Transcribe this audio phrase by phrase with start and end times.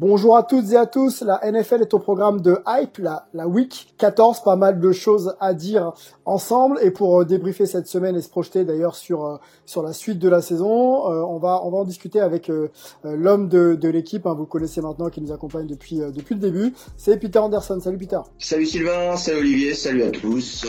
[0.00, 3.48] Bonjour à toutes et à tous, la NFL est au programme de Hype, la, la
[3.48, 5.92] Week 14, pas mal de choses à dire
[6.24, 9.92] ensemble et pour euh, débriefer cette semaine et se projeter d'ailleurs sur euh, sur la
[9.92, 12.48] suite de la saison, euh, on va on va en discuter avec
[13.02, 16.74] l'homme de, de l'équipe, hein, vous connaissez maintenant, qui nous accompagne depuis depuis le début,
[16.96, 17.80] c'est Peter Anderson.
[17.82, 18.20] Salut Peter.
[18.38, 20.64] Salut Sylvain, salut Olivier, salut à tous.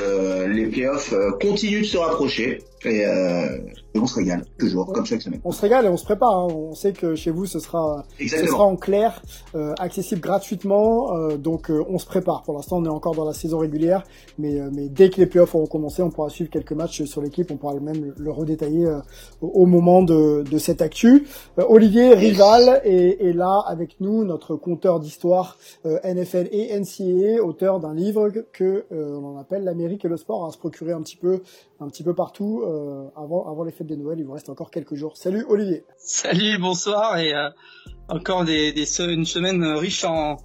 [0.47, 2.63] les playoffs continuent de se rapprocher.
[2.85, 3.57] Et, euh,
[3.93, 5.41] et, on se régale, toujours, comme chaque semaine.
[5.43, 6.33] On se régale et on se prépare.
[6.33, 6.47] Hein.
[6.53, 9.21] On sait que chez vous, ce sera, ce sera en clair,
[9.55, 11.17] euh, accessible gratuitement.
[11.17, 12.43] Euh, donc, euh, on se prépare.
[12.43, 14.03] Pour l'instant, on est encore dans la saison régulière,
[14.37, 17.21] mais, euh, mais dès que les playoffs auront commencé, on pourra suivre quelques matchs sur
[17.21, 17.51] l'équipe.
[17.51, 18.99] On pourra même le redétailler euh,
[19.41, 21.27] au moment de, de cette actu.
[21.57, 27.93] Olivier Rival est, est, là avec nous, notre compteur d'histoire NFL et NCAA, auteur d'un
[27.93, 31.41] livre que on appelle l'Amérique et le sport, à se procurer un petit peu,
[31.79, 34.19] un petit peu partout euh, avant, avant les fêtes de Noël.
[34.19, 35.17] Il vous reste encore quelques jours.
[35.17, 35.83] Salut Olivier.
[35.97, 37.49] Salut, bonsoir et euh,
[38.07, 40.37] encore des, des, une semaine riche en,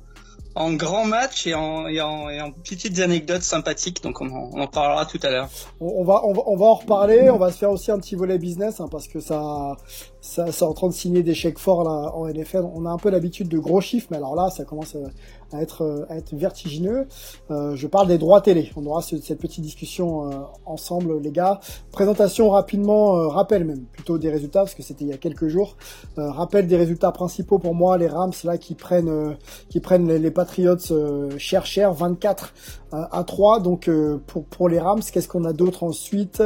[0.54, 4.02] en grands matchs et en, et en, et en petites anecdotes sympathiques.
[4.02, 5.48] Donc on en, on en parlera tout à l'heure.
[5.80, 7.30] On, on, va, on, va, on va en reparler.
[7.30, 9.76] On va se faire aussi un petit volet business hein, parce que ça,
[10.24, 12.64] ça, c'est en train de signer des chèques forts là en NFL.
[12.74, 14.96] On a un peu l'habitude de gros chiffres, mais alors là, ça commence
[15.52, 17.06] à être, à être vertigineux.
[17.50, 18.70] Euh, je parle des droits télé.
[18.74, 21.60] On aura ce, cette petite discussion euh, ensemble, les gars.
[21.92, 25.48] Présentation rapidement, euh, rappel même plutôt des résultats parce que c'était il y a quelques
[25.48, 25.76] jours.
[26.18, 29.34] Euh, rappel des résultats principaux pour moi, les Rams là qui prennent, euh,
[29.68, 30.76] qui prennent les, les Patriots
[31.38, 32.54] cher cher, 24
[32.92, 33.60] à 3.
[33.60, 33.90] Donc
[34.26, 36.42] pour pour les Rams, qu'est-ce qu'on a d'autre ensuite?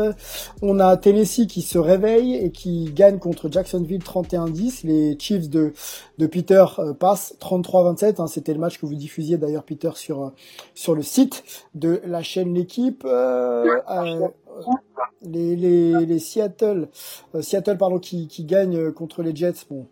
[0.63, 4.87] On a Tennessee qui se réveille et qui gagne contre Jacksonville 31-10.
[4.87, 5.73] Les Chiefs de
[6.19, 6.65] de Peter
[6.99, 8.21] passent 33-27.
[8.21, 10.33] Hein, c'était le match que vous diffusiez d'ailleurs Peter sur
[10.75, 14.29] sur le site de la chaîne l'équipe euh, euh,
[15.23, 16.89] les, les, les Seattle
[17.35, 19.87] euh, Seattle pardon qui, qui gagne contre les Jets bon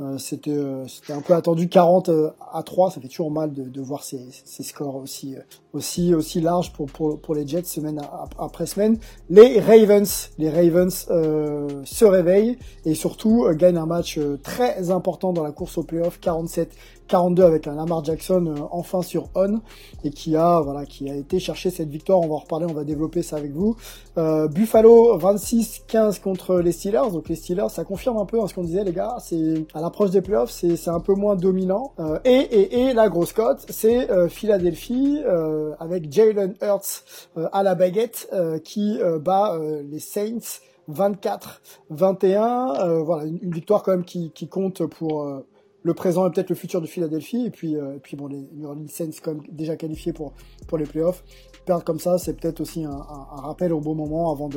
[0.00, 0.56] euh, c'était
[0.88, 1.68] c'était un peu attendu.
[1.68, 2.10] 40
[2.54, 5.36] à 3 ça fait toujours mal de, de voir ces, ces scores aussi
[5.74, 8.00] aussi aussi larges pour pour, pour les Jets semaine
[8.38, 8.98] après semaine.
[9.28, 15.52] Les Ravens les Ravens se réveillent et surtout gagnent un match très important dans la
[15.52, 16.18] course au playoff.
[16.18, 16.70] 47
[17.10, 19.60] 42 avec un Lamar Jackson euh, enfin sur on
[20.04, 22.20] et qui a voilà qui a été chercher cette victoire.
[22.20, 23.76] On va en reparler, on va développer ça avec vous.
[24.16, 27.10] Euh, Buffalo 26-15 contre les Steelers.
[27.12, 29.16] Donc les Steelers, ça confirme un peu hein, ce qu'on disait les gars.
[29.20, 31.92] C'est à l'approche des playoffs, c'est c'est un peu moins dominant.
[31.98, 37.04] Euh, et, et et la grosse cote, c'est euh, Philadelphie euh, avec Jalen Hurts
[37.52, 38.30] à la baguette
[38.64, 40.60] qui bat les Saints
[40.90, 43.02] 24-21.
[43.02, 45.42] voilà une, une, victoire quand même qui qui compte pour
[45.82, 47.46] le présent et peut-être le futur de Philadelphie.
[47.46, 50.32] Et puis, euh, et puis bon, les New Orleans Saints comme déjà qualifiés pour
[50.66, 51.24] pour les playoffs.
[51.64, 54.48] Perdre comme ça, c'est peut-être aussi un, un, un, rappel au bon moment avant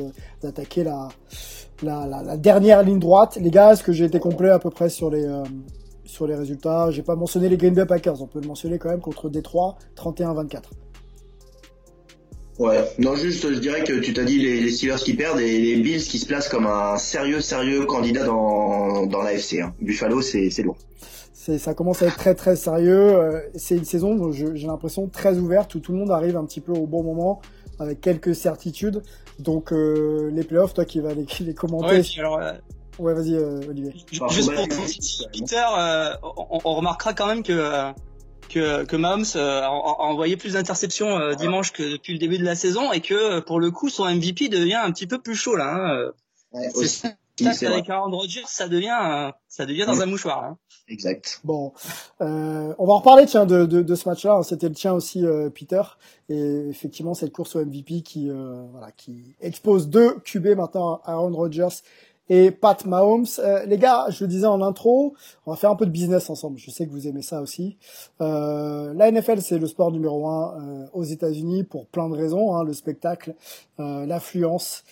[0.42, 1.08] d'attaquer la
[1.82, 3.36] la, la, la, dernière ligne droite.
[3.40, 5.44] Les gars, est-ce que j'ai été complet à peu près sur les euh,
[6.04, 6.90] sur les résultats?
[6.90, 8.20] J'ai pas mentionné les Green Bay Packers.
[8.22, 10.62] On peut le mentionner quand même contre Détroit, 31-24.
[12.58, 15.58] Ouais, non juste, je dirais que tu t'as dit les, les, Steelers qui perdent et
[15.60, 19.60] les Bills qui se placent comme un sérieux, sérieux candidat dans, dans l'AFC.
[19.60, 19.74] Hein.
[19.80, 20.76] Buffalo, c'est lourd
[21.58, 23.16] ça commence à être très très sérieux.
[23.16, 26.60] Euh, c'est une saison, j'ai l'impression, très ouverte où tout le monde arrive un petit
[26.60, 27.40] peu au bon moment
[27.78, 29.02] avec quelques certitudes.
[29.38, 31.96] Donc euh, les playoffs, toi qui vas les, les commenter.
[31.96, 32.52] Ouais, alors, euh...
[32.98, 33.92] ouais vas-y euh, Olivier.
[34.30, 34.68] Juste pour
[35.32, 37.92] Peter, euh, on, on, remarquera quand même que
[38.48, 42.54] que, que Mahomes a, a, envoyé plus d'interceptions dimanche que depuis le début de la
[42.54, 45.74] saison et que pour le coup son MVP devient un petit peu plus chaud là.
[45.74, 46.10] Hein.
[46.52, 47.08] Ouais, ça,
[47.42, 50.44] avec Aaron Rodgers, ça devient, ça devient dans un mouchoir.
[50.44, 50.58] Hein.
[50.88, 51.40] Exact.
[51.44, 51.72] Bon,
[52.20, 54.42] euh, on va en reparler tiens de, de, de ce match-là.
[54.42, 55.82] C'était le tien aussi, euh, Peter.
[56.28, 61.34] Et effectivement, cette course au MVP qui, euh, voilà, qui expose deux QB maintenant, Aaron
[61.34, 61.82] Rodgers
[62.28, 63.26] et Pat Mahomes.
[63.38, 65.14] Euh, les gars, je le disais en intro,
[65.46, 66.58] on va faire un peu de business ensemble.
[66.58, 67.76] Je sais que vous aimez ça aussi.
[68.20, 72.56] Euh, la NFL, c'est le sport numéro un euh, aux États-Unis pour plein de raisons.
[72.56, 73.34] Hein, le spectacle,
[73.80, 74.84] euh, l'affluence,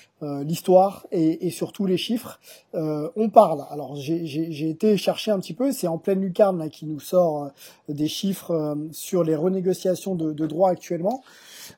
[0.44, 2.38] l'histoire et, et, surtout les chiffres.
[2.74, 3.64] on parle.
[3.70, 5.72] Alors j'ai été chercher un petit peu.
[5.72, 7.50] C'est en pleine lucarne là, qui nous sort
[7.88, 11.24] des chiffres sur les renégociations de, de droits actuellement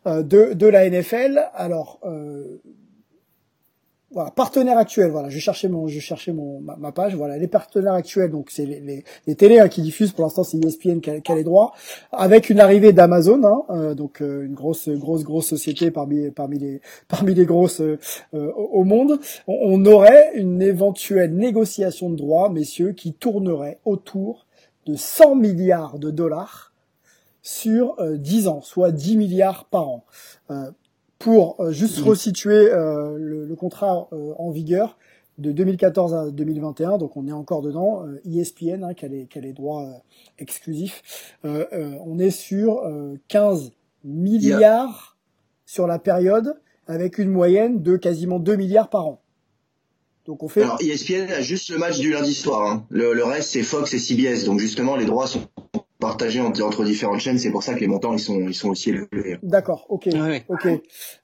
[0.05, 1.49] de, de la NFL.
[1.55, 2.01] Alors
[4.15, 5.11] voilà, partenaires actuels.
[5.11, 7.17] Voilà, je cherchais mon, je cherchais mon ma, page.
[7.17, 8.31] Voilà, les partenaires actuels.
[8.31, 10.13] Donc c'est les, les, les télés hein, qui diffusent.
[10.13, 11.73] Pour l'instant, c'est ESPN qui a, qui a, les droits,
[12.13, 13.43] avec une arrivée d'Amazon.
[13.45, 17.81] Hein, euh, donc euh, une grosse, grosse, grosse société parmi parmi les parmi les grosses
[17.81, 17.99] euh,
[18.33, 19.19] au monde.
[19.49, 24.47] On, on, aurait une éventuelle négociation de droits, messieurs, qui tournerait autour
[24.87, 26.73] de 100 milliards de dollars
[27.43, 30.05] sur 10 ans, soit 10 milliards par an
[31.25, 34.99] pour euh, juste resituer euh, le, le, contrat euh, en vigueur
[35.39, 39.39] de 2014 à 2021, donc on est encore dedans, ESPN hein, qui, a les, qui
[39.39, 40.05] a les droits
[40.39, 41.03] exclusifs,
[41.43, 42.89] on est sur
[43.27, 43.73] 15
[44.05, 45.17] milliards
[45.67, 49.23] sur la période, avec une moyenne de quasiment 2 milliards par an.
[50.27, 50.63] Donc on fait.
[50.63, 52.71] Alors ESPN a juste le match du lundi soir.
[52.71, 52.87] Hein.
[52.91, 54.45] Le, le, reste c'est Fox et CBS.
[54.45, 55.43] Donc justement les droits sont
[56.05, 57.39] partagé entre, différentes chaînes.
[57.39, 59.39] C'est pour ça que les montants ils sont ils sont aussi élevés.
[59.43, 60.09] D'accord, ok,
[60.49, 60.69] ok.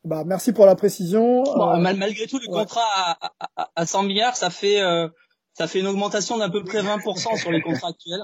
[0.05, 1.45] Bah merci pour la précision.
[1.45, 2.89] Euh, malgré tout, le contrat
[3.21, 5.09] à, à, à, 100 milliards, ça fait euh,
[5.53, 8.23] ça fait une augmentation d'à peu près 20% sur les contrats actuels.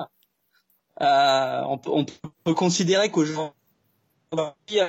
[1.02, 2.06] Euh, on, peut, on
[2.44, 4.80] peut considérer qu'aujourd'hui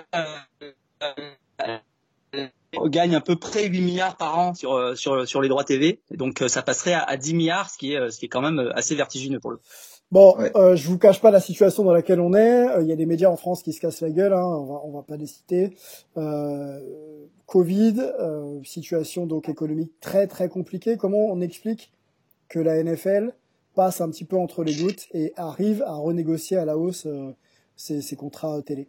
[2.78, 6.00] on gagne à peu près 8 milliards par an sur sur sur les droits TV.
[6.12, 8.72] Donc ça passerait à, à 10 milliards, ce qui est ce qui est quand même
[8.74, 9.60] assez vertigineux pour le.
[10.10, 12.68] Bon, euh, je vous cache pas la situation dans laquelle on est.
[12.70, 14.32] Euh, il y a des médias en France qui se cassent la gueule.
[14.32, 15.76] Hein, on va, on va pas les citer.
[16.16, 16.80] Euh,
[17.46, 20.96] Covid, euh, situation donc économique très très compliquée.
[20.96, 21.92] Comment on explique
[22.48, 23.34] que la NFL
[23.76, 27.06] passe un petit peu entre les gouttes et arrive à renégocier à la hausse
[27.76, 28.88] ses, ses contrats télé?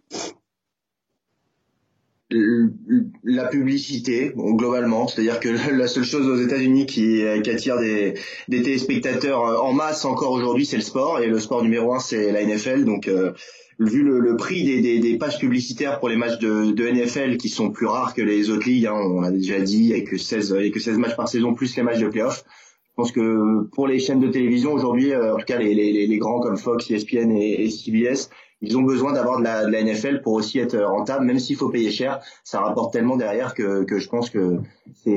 [2.31, 5.09] La publicité globalement.
[5.09, 8.15] C'est-à-dire que la seule chose aux États-Unis qui, qui, attire des,
[8.49, 11.21] des, téléspectateurs euh, en masse encore aujourd'hui c'est le sport.
[11.21, 13.33] Et le sport numéro un c'est la NFL donc euh,
[13.79, 17.37] vu le, le prix des, des, des, pages publicitaires pour les matchs de, de, NFL
[17.37, 20.19] qui sont plus rares que les autres ligues hein, on l'a déjà dit avec que
[20.19, 23.65] 16 avec que 16 matchs par saison plus les matchs de playoff je pense que
[23.75, 26.59] pour les chaînes de télévision aujourd'hui euh, en tout cas les, les, les, grands comme
[26.59, 28.29] Fox, ESPN et, et CBS
[28.61, 31.57] ils ont besoin d'avoir de la, de la, NFL pour aussi être rentable, même s'il
[31.57, 32.21] faut payer cher.
[32.45, 34.59] Ça rapporte tellement derrière que, que je pense que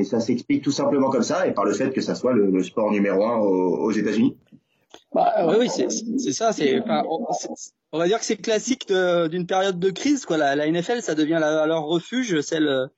[0.04, 2.90] ça s'explique tout simplement comme ça et par le fait que ça soit le, sport
[2.92, 4.36] numéro un aux, aux États-Unis.
[5.12, 6.52] Bah, oui, oui c'est ça.
[6.52, 6.80] C'est
[7.94, 10.24] on va dire que c'est classique d'une période de crise.
[10.24, 10.38] Quoi.
[10.38, 12.88] La, la, NFL, ça devient leur refuge, celle,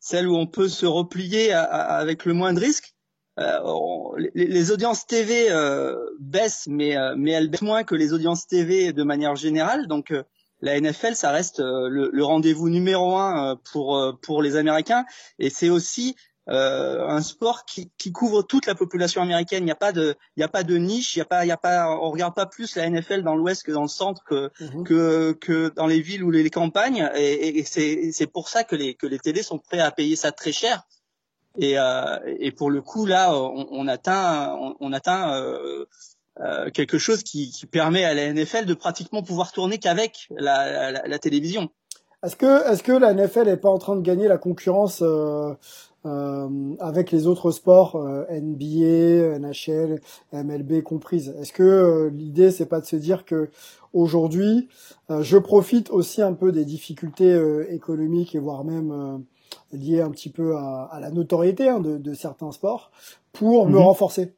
[0.00, 2.94] celle où on peut se replier avec le moins de risques.
[3.38, 8.46] Euh, les, audiences TV euh, baissent, mais euh, mais elles baissent moins que les audiences
[8.46, 9.86] TV de manière générale.
[9.86, 10.12] Donc
[10.60, 15.04] la NFL, ça reste le, le rendez-vous numéro un pour pour les Américains,
[15.38, 16.16] et c'est aussi
[16.48, 19.62] euh, un sport qui, qui, couvre toute la population américaine.
[19.62, 21.14] Il n'y a pas de, il y a pas de niche.
[21.14, 23.34] Il y a pas, il y a pas, on regarde pas plus la NFL dans
[23.34, 24.84] l'Ouest que dans le centre que mhm.
[24.84, 27.10] que, que dans les villes ou les, campagnes.
[27.14, 30.16] Et, et c'est c'est pour ça que les que les télés sont prêts à payer
[30.16, 30.84] ça très cher
[31.58, 35.86] et, euh, et pour le coup, là, on, on atteint, on, on atteint euh,
[36.40, 40.92] euh, quelque chose qui, qui, permet à la NFL de pratiquement pouvoir tourner qu'avec la,
[40.92, 41.68] la, la, télévision.
[42.24, 45.52] Est-ce que, est-ce que la NFL n'est pas en train de gagner la concurrence euh,
[46.06, 50.00] euh, avec les autres sports euh, NBA, NHL,
[50.32, 53.50] MLB comprises Est-ce que l'idée c'est pas de se dire que
[53.92, 54.68] aujourd'hui,
[55.08, 59.24] je profite aussi un peu des difficultés économiques et voire même
[59.72, 62.90] lié un petit peu à, à la notoriété hein, de, de, certains sports
[63.32, 63.84] pour me mhm.
[63.84, 64.34] renforcer.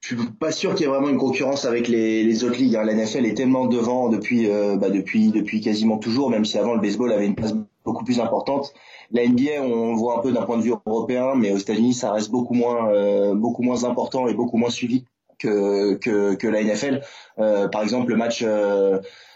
[0.00, 2.76] Je suis pas sûr qu'il y ait vraiment une concurrence avec les, les autres ligues.
[2.76, 2.84] Hein.
[2.84, 6.74] La NFL est tellement devant depuis, euh, bah depuis, depuis quasiment toujours, même si avant
[6.74, 8.72] le baseball avait une place beaucoup plus importante.
[9.12, 12.12] La NBA, on voit un peu d'un point de vue européen, mais aux États-Unis, ça
[12.12, 15.04] reste beaucoup moins, euh, beaucoup moins important et beaucoup moins suivi
[15.38, 17.02] que, que, que la NFL.
[17.38, 18.44] Euh, par exemple, le match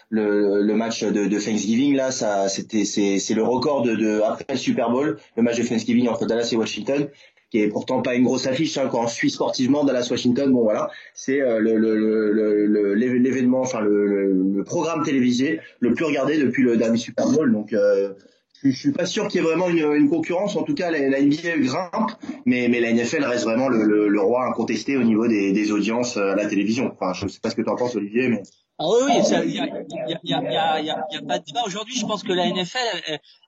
[0.09, 4.21] le, le match de, de, Thanksgiving là, ça c'était c'est, c'est le record de, de
[4.21, 7.09] après le Super Bowl, le match de Thanksgiving entre Dallas et Washington
[7.51, 10.63] qui est pourtant pas une grosse affiche hein, quand on suit sportivement Dallas Washington bon
[10.63, 10.89] voilà.
[11.13, 16.97] C'est euh, le, le, l'événement enfin le, programme télévisé le plus regardé depuis le dernier
[16.97, 18.13] Super Bowl donc euh,
[18.63, 20.55] je, suis pas sûr qu'il y ait vraiment une, une concurrence.
[20.55, 22.11] En tout cas la, la, NBA grimpe
[22.45, 26.17] mais mais la NFL reste vraiment le, le, roi incontesté au niveau des, des audiences
[26.17, 26.91] à la télévision.
[26.99, 28.41] Enfin je sais pas ce que tu en penses Olivier mais
[28.77, 31.39] Ah oui, oui, il y a, y, a, y, a, y, a, y a pas
[31.39, 31.63] de débat.
[31.65, 32.77] Aujourd'hui, je pense que la NFL,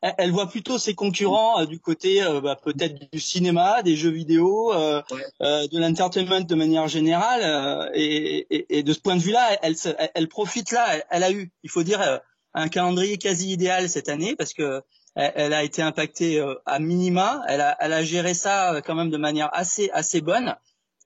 [0.02, 3.98] elle, elle, voit plutôt ses concurrents euh, du côté euh, bah, peut-être du cinéma, des
[3.98, 5.02] jeux vidéo, euh,
[5.42, 7.92] euh de l'entertainment de manière générale.
[7.94, 10.88] Et, et, et, de ce point de vue-là, elle, elle, elle, profite là.
[11.10, 12.22] Elle, a eu, il faut dire,
[12.54, 14.82] un calendrier quasi idéal cette année parce que
[15.16, 17.42] elle, a été impactée à minima.
[17.50, 20.56] Elle a, elle a géré ça quand même de manière assez assez bonne.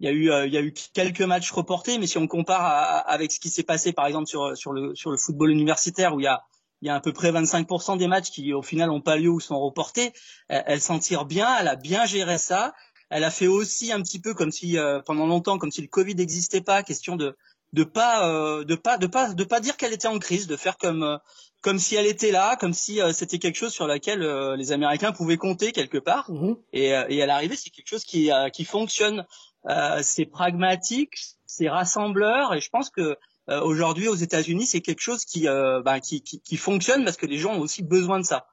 [0.02, 2.26] Il y a eu, euh, il y a eu quelques matchs reportés, mais si on
[2.26, 6.16] compare avec ce qui s'est passé, par exemple, sur, sur, le, sur le football universitaire,
[6.16, 6.42] où il y a,
[6.82, 9.30] il y a à peu près 25% des matchs qui, au final, n'ont pas lieu
[9.30, 10.12] ou sont reportés,
[10.50, 12.74] elle, s'en tire bien, elle a bien géré ça.
[13.12, 15.88] Elle a fait aussi un petit peu comme si, euh, pendant longtemps, comme si le
[15.88, 17.38] Covid n'existait pas, question de
[17.74, 20.58] de pas euh, de pas de pas de pas dire qu'elle était en crise, de
[20.58, 21.20] faire comme
[21.62, 24.22] comme si elle était là, comme si c'était quelque chose sur laquelle
[24.58, 26.32] les Américains pouvaient compter quelque part.
[26.32, 29.26] Mmh et, et à l'arrivée, c'est quelque chose qui qui fonctionne.
[29.70, 31.14] Euh, c'est pragmatique,
[31.46, 33.18] c'est rassembleur, et je pense que
[33.50, 37.18] euh, aujourd'hui aux États-Unis, c'est quelque chose qui, euh, bah, qui, qui, qui, fonctionne parce
[37.18, 38.48] que les gens ont aussi besoin de ça.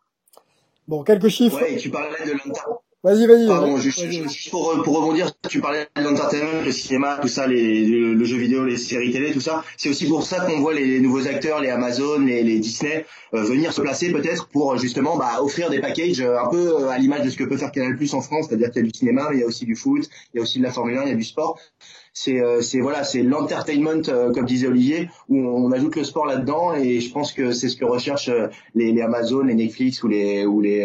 [0.87, 1.61] Bon, quelques chiffres.
[1.61, 2.33] Ouais, tu parlais de
[3.05, 3.47] Vas-y, vas-y.
[3.47, 8.25] Pardon, juste, pour, pour rebondir, tu parlais de l'entertainment, le cinéma, tout ça, les, le,
[8.25, 9.63] jeu vidéo, les séries télé, tout ça.
[9.77, 13.45] C'est aussi pour ça qu'on voit les, nouveaux acteurs, les Amazon, les, les Disney, euh,
[13.45, 16.99] venir se placer peut-être pour justement bah, offrir des packages euh, un peu euh, à
[16.99, 18.99] l'image de ce que peut faire Canal Plus en France, c'est-à-dire qu'il y a du
[18.99, 20.99] cinéma, mais il y a aussi du foot, il y a aussi de la Formule
[20.99, 21.57] 1, il y a du sport.
[22.13, 24.03] C'est c'est voilà, c'est l'entertainment
[24.35, 27.77] comme disait Olivier, où on, ajoute le sport là-dedans et je pense que c'est ce
[27.77, 28.33] que recherchent
[28.75, 30.85] les, les Amazon, les Netflix ou les ou les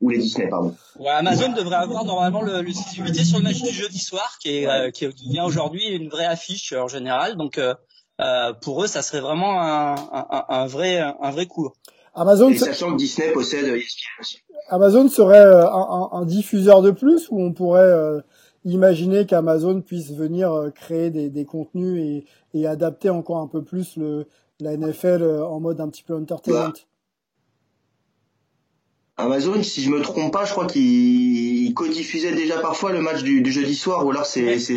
[0.00, 0.74] ou les Disney, pardon.
[0.98, 4.66] Ouais, Amazon devrait avoir normalement le, le sur le match du jeudi soir, qui est
[4.66, 7.36] euh, qui, vient aujourd'hui une vraie affiche en général.
[7.36, 7.74] Donc euh,
[8.20, 11.70] euh, pour eux, ça serait vraiment un, un, un vrai un vrai coup.
[12.14, 17.42] Amazon, Et sachant que Disney possède ESPN Amazon serait un, un, diffuseur de plus, où
[17.42, 17.94] on pourrait
[18.64, 23.96] imaginer qu'Amazon puisse venir créer des, des contenus et, et, adapter encore un peu plus
[23.96, 24.26] le
[24.60, 26.72] la NFL en mode un petit peu entertainment?
[29.18, 33.50] Amazon, si je me trompe pas, je crois qu'il codiffusait déjà parfois le match du,
[33.50, 34.74] jeudi soir, ou alors c'est c'est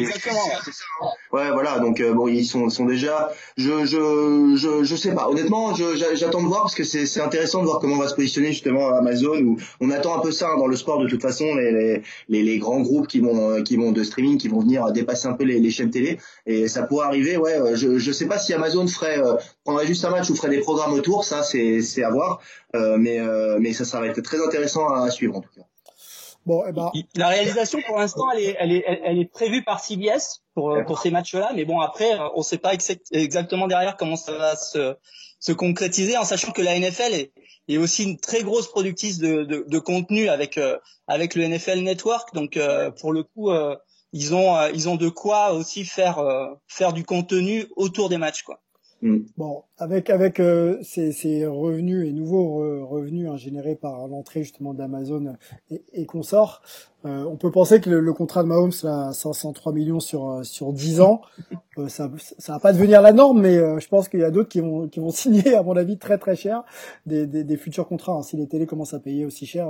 [1.31, 1.51] ouais.
[1.51, 5.27] Voilà donc euh, bon ils sont sont déjà je je je je sais pas.
[5.27, 8.15] Honnêtement j'attends de voir parce que c'est c'est intéressant de voir comment on va se
[8.15, 11.21] positionner justement Amazon où on attend un peu ça hein, dans le sport de toute
[11.21, 14.89] façon les les les, grands groupes qui vont qui vont de streaming qui vont venir
[14.93, 18.25] dépasser un peu les, les chaînes télé et ça pourrait arriver ouais je je sais
[18.25, 19.35] pas si Amazon ferait euh,
[19.69, 22.39] prendrait juste un match ou ferait des programmes autour ça c'est à voir
[22.75, 23.19] euh, mais
[23.59, 25.65] mais ça ça va être très intéressant à suivre en tout cas.
[26.45, 26.89] Bon, eh ben...
[27.15, 30.97] La réalisation, pour l'instant, elle est, elle, est, elle est prévue par CBS pour, pour
[30.99, 31.51] ces matchs-là.
[31.53, 32.73] Mais bon, après, on ne sait pas
[33.11, 34.95] exactement derrière comment ça va se,
[35.39, 37.31] se concrétiser, en sachant que la NFL est,
[37.67, 41.79] est aussi une très grosse productrice de, de, de contenu avec, euh, avec le NFL
[41.81, 42.33] Network.
[42.33, 43.75] Donc, euh, pour le coup, euh,
[44.11, 46.19] ils, ont, ils ont de quoi aussi faire,
[46.67, 48.43] faire du contenu autour des matchs.
[48.43, 48.59] quoi.
[49.01, 49.19] Mm.
[49.37, 54.73] Bon, avec avec euh, ces, ces, revenus et nouveaux revenus hein, générés par l'entrée justement
[54.73, 55.35] d'Amazon
[55.71, 56.61] et, et consorts,
[57.05, 60.73] euh, on peut penser que le, contrat de Mahomes là, 503 millions sur euh, sur
[60.73, 61.21] 10 ans,
[61.77, 64.49] euh, ça ça va pas devenir la norme, mais je pense qu'il y a d'autres
[64.49, 66.63] qui vont qui vont signer à mon avis très très cher
[67.05, 68.13] des, des, des futurs contrats.
[68.13, 68.23] Hein.
[68.23, 69.69] Si les télés commencent à payer aussi cher,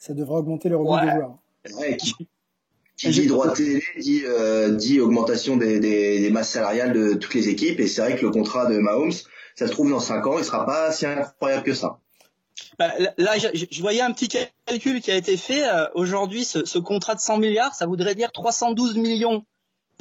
[0.00, 1.38] ça devrait augmenter les revenus des joueurs.
[1.78, 1.96] Ouais,
[3.02, 7.34] qui dit droit télé dit, euh, dit augmentation des, des, des, masses salariales de toutes
[7.34, 7.80] les équipes.
[7.80, 9.12] Et c'est vrai que le contrat de Mahomes,
[9.56, 11.98] ça se trouve dans 5 ans, il sera pas si incroyable que ça.
[12.78, 14.28] Bah, là, je, je, voyais un petit
[14.66, 15.64] calcul qui a été fait.
[15.66, 19.44] Euh, aujourd'hui, ce, ce, contrat de 100 milliards, ça voudrait dire 312 millions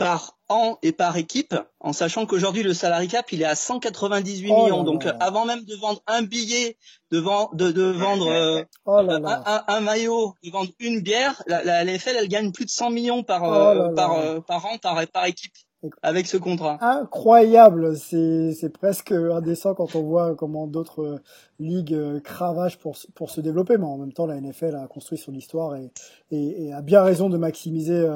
[0.02, 4.52] par an et par équipe, en sachant qu'aujourd'hui le salary cap il est à 198
[4.52, 4.84] millions.
[4.84, 6.78] Donc avant même de vendre un billet,
[7.12, 7.20] de,
[7.56, 12.16] de, de vendre euh, oh un, un, maillot, de vendre une bière, la, la LFL
[12.18, 15.54] elle gagne plus de 100 millions par euh, par, euh, par an par par équipe
[16.04, 16.78] avec ce contrat.
[16.82, 21.22] Incroyable, c'est c'est presque indécent quand on voit comment d'autres
[21.60, 25.34] ligues cravachent pour pour se développer, mais en même temps la NFL a construit son
[25.34, 25.92] histoire et
[26.32, 28.08] et, et a bien raison de maximiser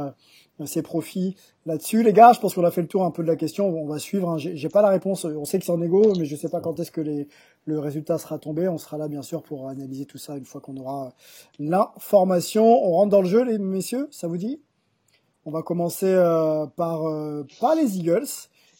[0.63, 2.01] ses profits là-dessus.
[2.03, 3.67] Les gars, je pense qu'on a fait le tour un peu de la question.
[3.67, 4.29] On va suivre.
[4.29, 4.38] Hein.
[4.38, 5.25] J'ai pas la réponse.
[5.25, 7.27] On sait que c'est en égo, mais je sais pas quand est-ce que les,
[7.65, 8.69] le résultat sera tombé.
[8.69, 11.13] On sera là, bien sûr, pour analyser tout ça une fois qu'on aura
[11.60, 12.65] l'information.
[12.65, 14.07] On rentre dans le jeu, les messieurs.
[14.12, 14.62] Ça vous dit?
[15.45, 18.27] On va commencer euh, par, euh, par les Eagles.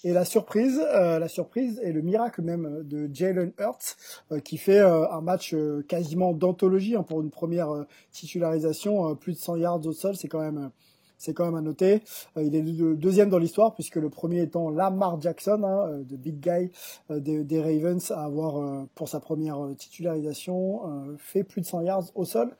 [0.04, 3.96] Et la surprise, euh, la surprise et le miracle même de Jalen Hurts,
[4.44, 5.56] qui fait un match
[5.88, 10.42] quasiment d'anthologie hein, pour une première titularisation, plus de 100 yards au sol, c'est quand
[10.42, 10.70] même
[11.18, 12.02] c'est quand même à noter.
[12.38, 16.04] Euh, il est le deuxième dans l'histoire puisque le premier étant Lamar Jackson, hein, euh,
[16.04, 16.72] de big guy
[17.12, 20.82] euh, des, Ravens, à avoir pour sa première titularisation
[21.18, 22.56] fait plus de 100 yards au sol.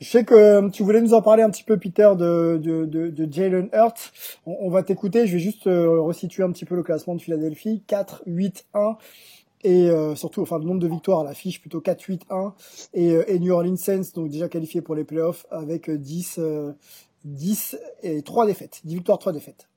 [0.00, 2.86] Je sais que euh, tu voulais nous en parler un petit peu, Peter, de, de,
[2.86, 4.12] de, de Jalen Hurts.
[4.46, 5.26] On, on, va t'écouter.
[5.26, 7.82] Je vais juste euh, resituer un petit peu le classement de Philadelphie.
[7.86, 8.96] 4, 8, 1
[9.62, 12.52] et euh, surtout enfin le nombre de victoires à l'affiche plutôt 4-8-1
[12.94, 16.40] et, euh, et, New Orleans Saints donc déjà qualifié pour les playoffs avec 10
[17.24, 19.69] 10 et 3 défaites 10 victoires 3 défaites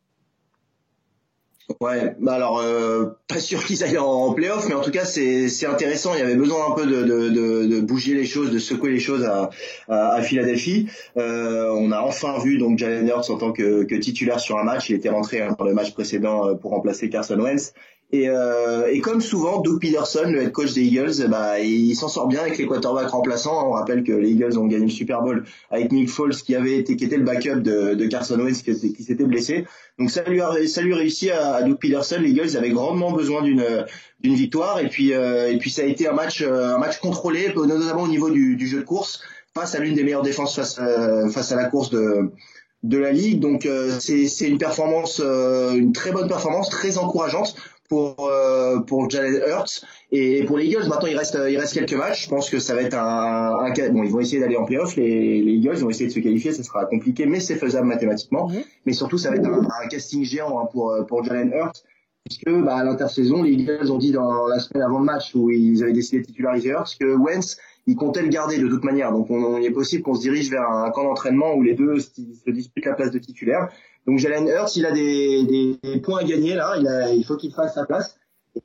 [1.79, 5.47] Ouais, bah alors euh, pas sûr qu'ils aillent en, playoff, mais en tout cas c'est
[5.47, 6.13] c'est intéressant.
[6.13, 8.99] Il y avait besoin un peu de, de, de, bouger les choses, de secouer les
[8.99, 9.49] choses à,
[9.87, 10.87] à, à Philadelphie.
[11.17, 14.63] Euh, on a enfin vu donc Jalen Hurts en tant que, que titulaire sur un
[14.63, 14.89] match.
[14.89, 17.73] Il était rentré hein, dans le match précédent euh, pour remplacer Carson Wentz.
[18.13, 22.07] Et, euh, et, comme souvent, Doug Peterson, le head coach des Eagles, bah, il s'en
[22.07, 23.67] sort bien avec les quarterbacks remplaçants.
[23.67, 26.77] On rappelle que les Eagles ont gagné le Super Bowl avec Nick Foles qui avait
[26.77, 29.65] été, qui était le backup de, Carson Wentz qui, s'était blessé.
[29.97, 32.17] Donc ça lui a, ça lui réussi à, Doug Peterson.
[32.21, 33.75] Les Eagles avaient grandement besoin d'une
[34.21, 34.79] victoire.
[34.79, 38.29] Et puis euh, et puis ça a été un match match contrôlé, notamment au niveau
[38.29, 39.23] du, jeu de course,
[39.55, 43.39] face à l'une des meilleures défenses face euh, à la course de la ligue.
[43.39, 47.55] Donc euh, c'est c'est une performance, une très bonne performance, très encourageante
[47.93, 49.85] pour euh, pour Jalen Hurts.
[50.11, 52.23] Et pour les Eagles maintenant il reste il reste quelques matchs.
[52.25, 54.95] Je pense que ça va être un, un bon ils vont essayer d'aller en playoff
[54.95, 58.47] les, les Eagles vont essayer de se qualifier ça sera compliqué mais c'est faisable mathématiquement.
[58.47, 58.53] Mmh.
[58.85, 61.83] mais surtout ça va être un, un casting géant hein, pour pour Jalen Hurts.
[62.25, 65.49] Puisque bah, à l'intersaison les Eagles ont dit dans la semaine avant le match où
[65.51, 69.11] ils avaient décidé de titulariser Hurts que Wentz ils comptaient le garder de toute manière.
[69.11, 71.99] Donc on, il est possible qu'on se dirige vers un camp d'entraînement où les deux
[71.99, 73.69] se disputent la place de titulaire
[74.05, 77.37] donc Jalen Hurts, il a des, des, points à gagner là, il, a, il faut
[77.37, 78.17] qu'il fasse sa place.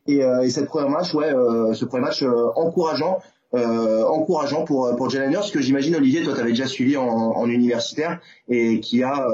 [0.07, 3.21] Et, euh, et cette première match, ouais, euh, ce premier match euh, encourageant,
[3.55, 7.49] euh, encourageant pour pour Jalen Hurts, que j'imagine Olivier, toi, t'avais déjà suivi en, en,
[7.49, 9.27] universitaire et qui a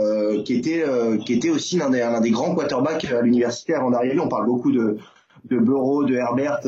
[0.45, 0.85] qui était
[1.25, 4.23] qui était aussi l'un des, l'un des grands quarterbacks à l'universitaire en arrière.
[4.23, 4.99] On parle beaucoup de
[5.47, 6.61] de Burrow, de Herbert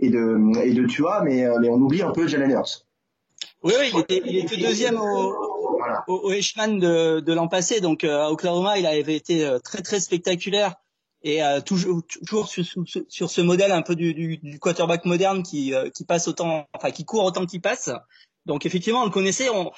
[0.00, 2.86] et de et de Tua, mais mais on oublie un peu Jalen Hurts.
[3.62, 5.51] Oui, oui, il était, il était deuxième au,
[6.06, 7.80] au, au de, de l'an passé.
[7.80, 10.74] Donc euh, à Oklahoma, il avait été euh, très très spectaculaire
[11.22, 15.72] et euh, toujours toujours sur, ce modèle un peu du, quarterback moderne qui
[16.06, 17.90] passe autant, enfin qui court autant qu'il passe.
[18.44, 19.48] Donc effectivement, on le connaissait.
[19.50, 19.70] On,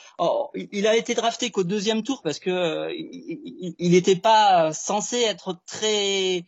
[0.55, 6.45] il a été drafté qu'au deuxième tour parce que il n'était pas censé être très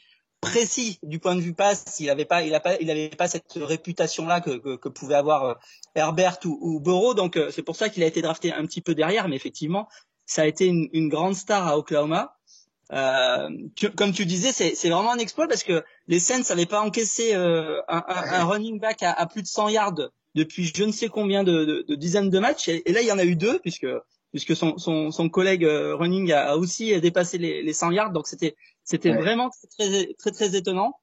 [0.50, 1.84] précis du point de vue passe.
[2.00, 4.88] Il avait pas, il a pas, il avait pas cette réputation là que, que, que
[4.88, 5.54] pouvait avoir euh,
[5.94, 7.14] Herbert ou, ou Burrow.
[7.14, 9.28] Donc euh, c'est pour ça qu'il a été drafté un petit peu derrière.
[9.28, 9.88] Mais effectivement,
[10.24, 12.36] ça a été une, une grande star à Oklahoma.
[12.92, 13.48] Euh,
[13.96, 17.80] comme tu disais, c'est vraiment un exploit parce que les Saints n'avaient pas encaissé euh,
[17.88, 21.08] un, un, un, running back à, à, plus de 100 yards depuis je ne sais
[21.08, 22.68] combien de, de, de dizaines de matchs.
[22.68, 23.86] Et, là, il y en a eu deux puisque
[24.30, 28.12] puisque son, son, son collègue running a, a, aussi dépassé les, les 100 yards.
[28.12, 28.54] Donc c'était
[28.86, 30.94] c'était vraiment très, très, très, très étonnant.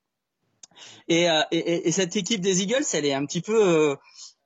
[1.07, 3.95] Et, euh, et, et, cette équipe des Eagles, elle est un petit peu, euh,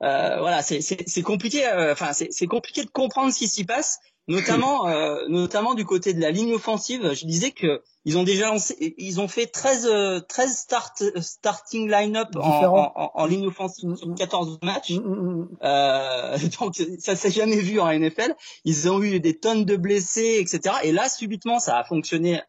[0.03, 1.65] euh, voilà, c'est compliqué.
[1.65, 6.13] Euh, enfin, c'est compliqué de comprendre ce qui s'y passe, notamment, euh, notamment du côté
[6.13, 7.13] de la ligne offensive.
[7.13, 12.35] Je disais que ils ont déjà lancé, ils ont fait 13, 13 start, starting line-up
[12.35, 14.93] en, en, en, ligne offensive sur 14 matchs.
[16.59, 18.35] Donc ça s'est jamais vu en NFL.
[18.65, 20.75] Ils ont eu des tonnes de blessés, etc.
[20.83, 22.41] Et là, subitement, ça a fonctionné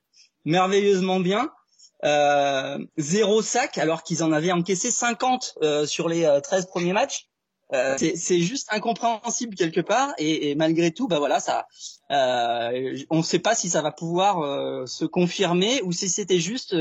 [0.44, 1.50] merveilleusement bien.
[2.04, 6.92] Euh, zéro sac alors qu'ils en avaient encaissé 50 euh, sur les 13 euh, premiers
[6.92, 7.28] matchs.
[7.74, 11.66] Euh, c'est juste incompréhensible quelque part et, et, malgré tout, bah voilà, ça,
[12.10, 16.38] euh, on ne sait pas si ça va pouvoir euh, se confirmer ou si c'était
[16.38, 16.74] juste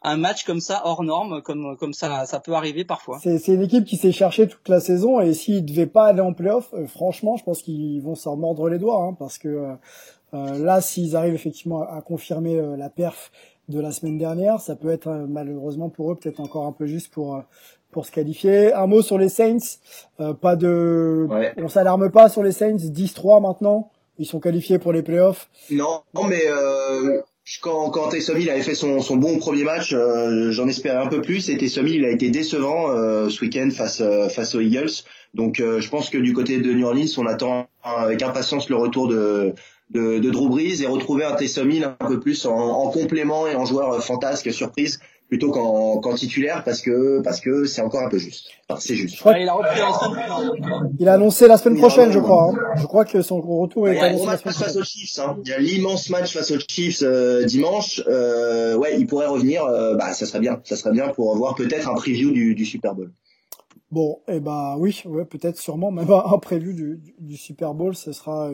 [0.00, 3.20] un match comme ça hors norme, comme comme ça, ça peut arriver parfois.
[3.22, 6.32] C'est une équipe qui s'est cherchée toute la saison et s'ils devaient pas aller en
[6.32, 9.74] playoff, franchement, je pense qu'ils vont s'en mordre les doigts hein, parce que euh,
[10.32, 13.30] là, s'ils arrivent effectivement à, confirmer euh, la perf
[13.68, 16.86] de la semaine dernière, ça peut être euh, malheureusement pour eux peut-être encore un peu
[16.86, 17.42] juste pour
[17.90, 18.72] pour se qualifier.
[18.72, 19.76] Un mot sur les Saints,
[20.40, 25.02] pas de, on s'alarme pas sur les Saints, 10-3 maintenant, ils sont qualifiés pour les
[25.02, 25.50] playoffs.
[25.70, 27.20] Non, non mais euh,
[27.60, 31.20] quand quand Taysom Hill avait fait son, son bon premier match, j'en espérais un peu
[31.20, 31.50] plus.
[31.50, 32.86] Et Taysom Hill il a été décevant
[33.28, 35.02] ce week-end face face aux Eagles.
[35.34, 39.06] Donc je pense que du côté de New Orleans, on attend avec impatience le retour
[39.06, 39.54] de
[39.92, 43.46] de, de Drew Brees et retrouver un Taysom Hill un peu plus en, en, complément
[43.46, 45.00] et en joueur fantasque surprise
[45.32, 48.48] plutôt qu'en titulaire parce que parce que c'est encore un peu juste.
[48.68, 49.18] Enfin, c'est juste.
[49.24, 49.56] il, a
[50.98, 52.50] il a annoncé la semaine prochaine, je crois.
[52.50, 52.74] Hein.
[52.76, 55.18] Je crois que son retour est annoncé la semaine face aux Chiefs.
[55.18, 55.38] Hein.
[55.42, 58.02] Il y a l'immense match face aux Chiefs euh, dimanche.
[58.08, 59.64] Euh, ouais, il pourrait revenir.
[59.64, 60.60] Euh, bah, ça serait bien.
[60.64, 63.10] Ça serait bien pour avoir peut-être un preview du, du Super Bowl.
[63.90, 67.94] Bon, et eh ben oui, ouais, peut-être sûrement même un preview du, du Super Bowl,
[67.94, 68.50] ce sera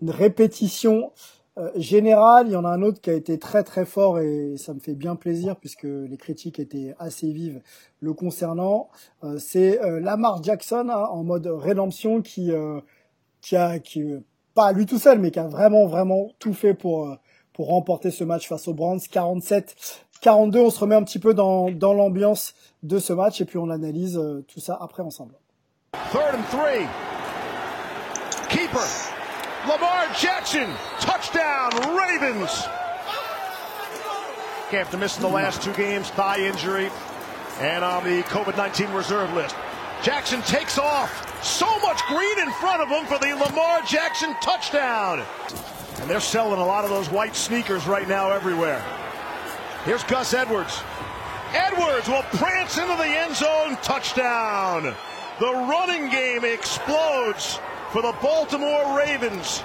[0.00, 1.12] une répétition
[1.58, 2.46] euh, générale.
[2.46, 4.80] Il y en a un autre qui a été très très fort et ça me
[4.80, 7.60] fait bien plaisir puisque les critiques étaient assez vives
[8.00, 8.88] le concernant.
[9.24, 12.50] Euh, c'est euh, Lamar Jackson hein, en mode rédemption qui
[13.40, 13.78] qui a
[14.54, 17.16] pas lui tout seul, mais qui a vraiment vraiment tout fait pour
[17.52, 18.98] pour remporter ce match face aux Browns.
[18.98, 23.58] 47-42, on se remet un petit peu dans dans l'ambiance de ce match et puis
[23.58, 25.34] on analyse tout ça après ensemble.
[26.12, 26.86] Third and three.
[28.48, 29.19] Keeper.
[29.68, 30.68] Lamar Jackson.
[31.00, 32.50] Touchdown, Ravens.
[34.72, 36.90] After missing the last two games, thigh injury,
[37.58, 39.54] and on the COVID-19 reserve list.
[40.02, 41.26] Jackson takes off.
[41.44, 45.22] So much green in front of him for the Lamar Jackson touchdown.
[46.00, 48.82] And they're selling a lot of those white sneakers right now everywhere.
[49.84, 50.82] Here's Gus Edwards.
[51.52, 53.76] Edwards will prance into the end zone.
[53.82, 54.94] Touchdown.
[55.38, 57.58] The running game explodes
[57.92, 59.64] for the Baltimore Ravens.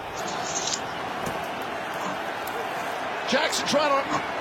[3.30, 4.36] Jackson trying to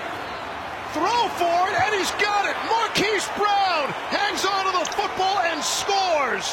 [0.92, 2.56] throw for it, and he's got it.
[2.64, 6.46] Marquise Brown hangs on to the football and scores.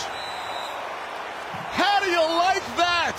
[1.72, 3.16] How do you like that?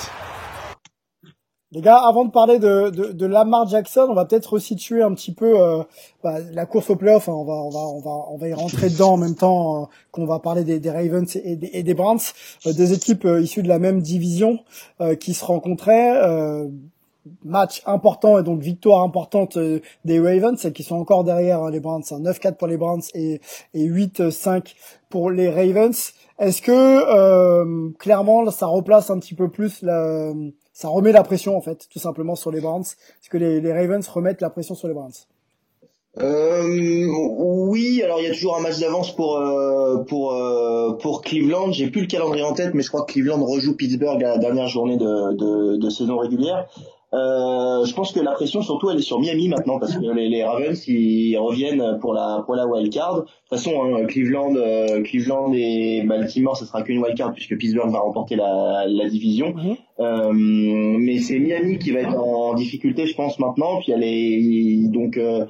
[1.75, 5.15] Les gars, avant de parler de, de, de Lamar Jackson, on va peut-être resituer un
[5.15, 5.83] petit peu euh,
[6.23, 7.31] bah, la course au playoff.
[7.31, 9.83] Hein, on va on va on va on va y rentrer dedans en même temps
[9.83, 12.21] euh, qu'on va parler des, des Ravens et des, et des Browns,
[12.67, 14.59] euh, des équipes euh, issues de la même division
[15.01, 16.21] euh, qui se rencontraient.
[17.45, 19.57] match important et donc victoire importante
[20.05, 22.03] des Ravens qui sont encore derrière hein, les Browns.
[22.03, 22.53] 9-4 hein.
[22.53, 23.41] pour les Browns et,
[23.73, 24.75] et 8-5
[25.09, 26.13] pour les Ravens.
[26.39, 30.33] Est-ce que clairement ça replace un petit peu plus la
[30.73, 32.83] ça remet la pression en fait, tout simplement sur les Browns.
[32.83, 35.13] Est-ce que les, Ravens remettent la pression sur les Browns?
[36.19, 41.23] Euh, oui, alors il y a toujours un match d'avance pour euh, pour euh, pour
[41.23, 41.73] Cleveland.
[41.73, 44.39] J'ai plus le calendrier en tête, mais je crois que Cleveland rejoue Pittsburgh à la
[44.39, 46.69] dernière journée de, de saison régulière.
[47.15, 50.31] Euh, je pense que la pression surtout elle est sur Miami maintenant parce que les,
[50.31, 53.17] les Ravens ils reviennent pour la pour la wild card.
[53.17, 57.57] De toute façon hein, Cleveland euh, Cleveland et Baltimore ce sera qu'une wild card puisque
[57.59, 59.55] Pittsburgh va remporter la, la division.
[59.55, 59.77] Mhm.
[60.01, 63.81] Euh, mais c'est Miami qui va être en difficulté je pense maintenant.
[63.81, 65.45] Puis elle est donc euh,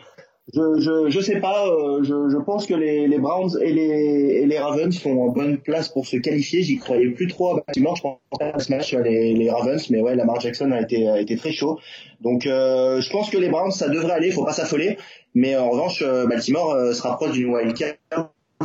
[0.53, 1.67] je, je, je sais pas.
[1.67, 5.29] Euh, je, je pense que les, les Browns et les, et les Ravens sont en
[5.29, 6.63] bonne place pour se qualifier.
[6.63, 7.97] J'y croyais plus trop à Baltimore.
[7.97, 11.21] Je pense à ce match les, les Ravens, mais ouais, Lamar Jackson a été, a
[11.21, 11.79] été très chaud.
[12.21, 14.31] Donc euh, je pense que les Browns ça devrait aller.
[14.33, 14.99] Faut pas s'affoler.
[15.35, 17.95] Mais en revanche, euh, Baltimore euh, se rapproche d'une wildcard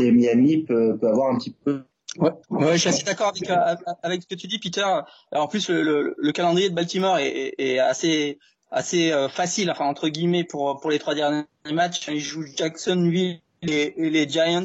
[0.01, 1.81] et Miami peut, peut avoir un petit peu
[2.19, 3.47] Ouais, ouais, je suis assez d'accord avec,
[4.01, 4.85] avec ce que tu dis, Peter.
[5.33, 8.39] en plus, le, le, le calendrier de Baltimore est, est assez
[8.71, 12.07] assez euh, facile, enfin entre guillemets pour pour les trois derniers matchs.
[12.07, 14.63] Ils jouent Jacksonville et, et les Giants,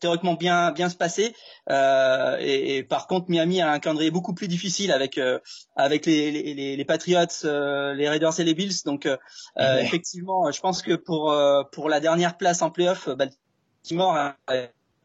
[0.00, 1.34] théoriquement bien bien se passer.
[1.70, 5.38] Euh, et, et, par contre, Miami a un calendrier beaucoup plus difficile avec euh,
[5.74, 8.82] avec les, les, les Patriots, euh, les Raiders et les Bills.
[8.84, 9.08] Donc
[9.56, 11.34] effectivement, je pense que pour
[11.72, 14.36] pour la dernière place en playoff, Baltimore a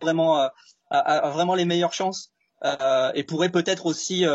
[0.02, 0.54] vraiment a,
[0.90, 2.32] a vraiment les meilleures chances
[3.16, 4.26] et pourrait peut-être aussi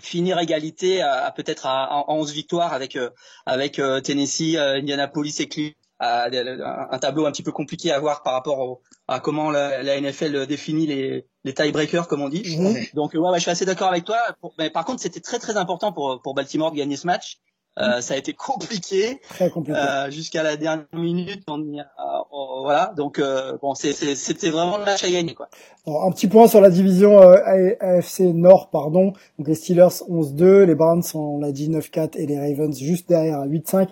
[0.00, 3.10] finir égalité à, peut-être à, 11 victoires avec euh,
[3.46, 5.74] avec euh, Tennessee, euh, Indianapolis et Cleveland.
[6.00, 10.46] un tableau un petit peu compliqué à voir par rapport à comment la, la, NFL
[10.46, 12.42] définit les, les tiebreakers comme on dit.
[12.94, 14.18] Donc ouais, ouais, je suis assez d'accord avec toi.
[14.58, 17.38] mais par contre, c'était très très important pour pour Baltimore de gagner ce match
[17.80, 21.42] euh, ça a été compliqué, Euh, jusqu'à la dernière minute.
[21.48, 25.48] On y a, euh, voilà, donc euh, bon, c'était vraiment le match à gagner quoi.
[25.86, 27.36] Alors, un petit point sur la division euh,
[27.80, 29.12] AFC Nord, pardon.
[29.38, 33.40] Donc les Steelers 11-2, les Browns on l'a dit 9-4 et les Ravens juste derrière
[33.40, 33.88] à 8-5.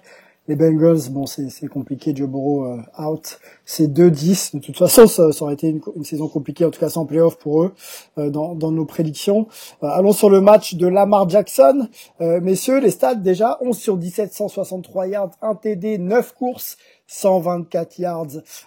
[0.48, 2.16] Les Bengals, bon, c'est compliqué.
[2.16, 4.56] Joe Burrow euh, out, c'est 2-10.
[4.56, 7.36] De toute façon, ça, ça aurait été une, saison compliquée, en tout cas sans playoff
[7.36, 7.74] pour eux,
[8.16, 9.46] euh, dans, nos prédictions.
[9.82, 11.88] Euh, allons sur le match de Lamar Jackson.
[12.18, 16.78] messieurs, les stats déjà 11 sur 17, 163 yards, 1 TD, 9 courses.
[17.10, 18.26] 124 yards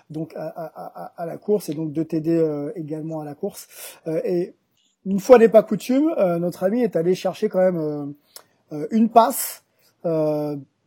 [0.10, 3.68] donc à, la course et donc 2 TD également à la course.
[4.26, 4.56] et
[5.06, 8.16] une fois n'est pas coutume, notre ami est allé chercher quand même
[8.90, 9.64] une passe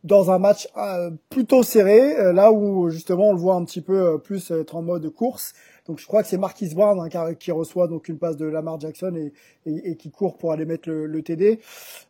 [0.05, 3.81] dans un match euh, plutôt serré, euh, là où justement on le voit un petit
[3.81, 5.53] peu euh, plus être en mode course.
[5.87, 8.79] Donc je crois que c'est Marquis Brown hein, qui reçoit donc une passe de Lamar
[8.79, 9.33] Jackson et,
[9.65, 11.59] et, qui court pour aller mettre le, le TD.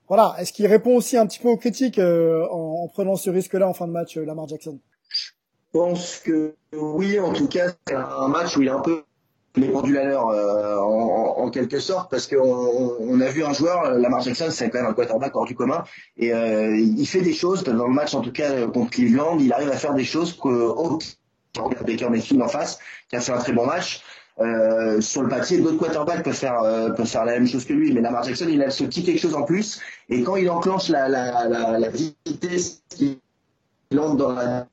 [0.07, 3.67] Voilà, est-ce qu'il répond aussi un petit peu aux critiques en, en, prenant ce risque-là
[3.67, 4.79] en fin de match, Lamar Jackson?
[5.09, 5.31] Je
[5.71, 9.03] pense que oui, en tout cas c'est un match où il est un peu
[9.57, 13.91] les pendules à l'heure euh, en, quelque sorte parce qu'on on a vu un joueur,
[13.91, 15.83] Lamar Jackson, c'est quand même un quarterback hors du commun
[16.17, 19.53] et euh, il fait des choses dans le match en tout cas contre Cleveland, il
[19.53, 20.99] arrive à faire des choses que oh,
[21.85, 24.03] Baker Mayfield en face qui a fait un très bon match.
[24.41, 28.01] Euh, sur le papier, d'autres quarterbacks peuvent faire euh, la même chose que lui, mais
[28.01, 29.79] Lamar Jackson, il a ce petit quelque chose en plus.
[30.09, 33.17] Et quand il enclenche la, la, vitesse, il
[33.97, 34.67] entre dans la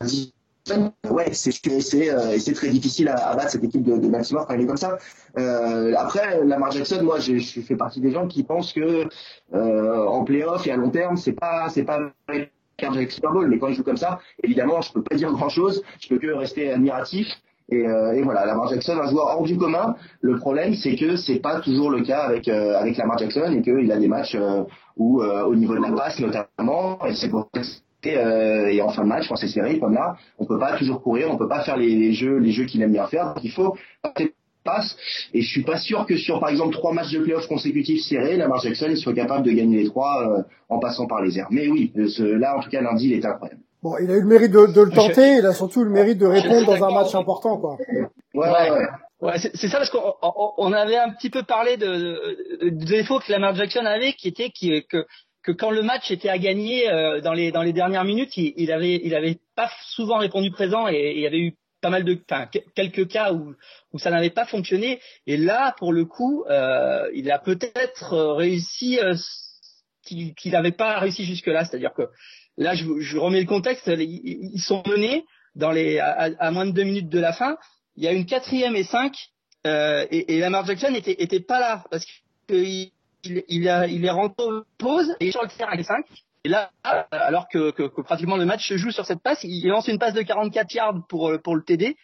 [1.10, 4.62] ouais, c'est c'est c'est très difficile à, battre cette équipe de, de Baltimore quand elle
[4.62, 4.98] est comme ça.
[5.38, 9.06] Euh, après, Lamar Jackson, moi, je, fais partie des gens qui pensent que
[9.54, 13.58] euh, en playoff et à long terme, c'est pas c'est pas avec Super Bowl, mais
[13.58, 15.82] quand il joue comme ça, évidemment, je peux pas dire grand chose.
[16.00, 17.28] Je peux que rester admiratif.
[17.70, 19.94] Et, euh, voilà, Lamar Jackson, un joueur hors du commun.
[20.20, 23.62] Le problème, c'est que c'est pas toujours le cas avec euh, avec Lamar Jackson et
[23.62, 24.64] qu'il a des matchs euh,
[24.96, 27.48] où, euh, au niveau de la passe notamment, et c'est pour
[28.06, 31.02] euh, et en fin de match, quand c'est serré comme là, on peut pas toujours
[31.02, 33.34] courir, on peut pas faire les, les jeux, les jeux qu'il aime bien faire.
[33.34, 33.76] Donc il faut
[34.64, 34.96] passe.
[35.34, 38.36] Et je suis pas sûr que sur, par exemple, trois matchs de playoff consécutifs serrés,
[38.36, 41.48] Lamar Jackson soit capable de gagner les trois euh, en passant par les airs.
[41.50, 43.60] Mais oui, ce, là, en tout cas, lundi, il est incroyable.
[43.82, 46.18] Bon, il a eu le mérite de, de le tenter, il a surtout le mérite
[46.18, 47.76] de répondre dans un match important, quoi.
[48.34, 48.86] Ouais, ouais, ouais.
[49.20, 50.14] Ouais, c'est ça parce qu'on
[50.58, 54.28] on avait un petit peu parlé de, de, de défauts que Lamar Jackson avait, qui
[54.28, 55.06] était qui, que
[55.42, 58.54] que quand le match était à gagner euh, dans les dans les dernières minutes, il,
[58.56, 62.04] il avait il avait pas souvent répondu présent et, il y avait eu pas mal
[62.04, 63.54] de, enfin quelques cas où
[63.92, 65.00] où ça n'avait pas fonctionné.
[65.26, 69.14] Et là, pour le coup, euh, il a peut-être réussi euh,
[70.04, 71.64] qu'il n'avait pas réussi jusque là.
[71.64, 72.08] C'est-à-dire que
[72.56, 73.88] là, je, je, remets le contexte.
[73.88, 75.24] Ils sont menés
[75.56, 77.56] dans les à, moins de deux minutes de la fin.
[77.96, 79.14] Il y a une quatrième et cinq
[79.66, 82.92] euh, et, et Lamar Jackson était était pas là parce qu'il il,
[83.24, 86.04] il, a, il est rentré en pause et sur le terrain avec 5.
[86.44, 86.70] Et là,
[87.12, 89.98] alors que, que, que, pratiquement le match se joue sur cette passe, il lance une
[89.98, 91.96] passe de 44 yards pour, pour le TD.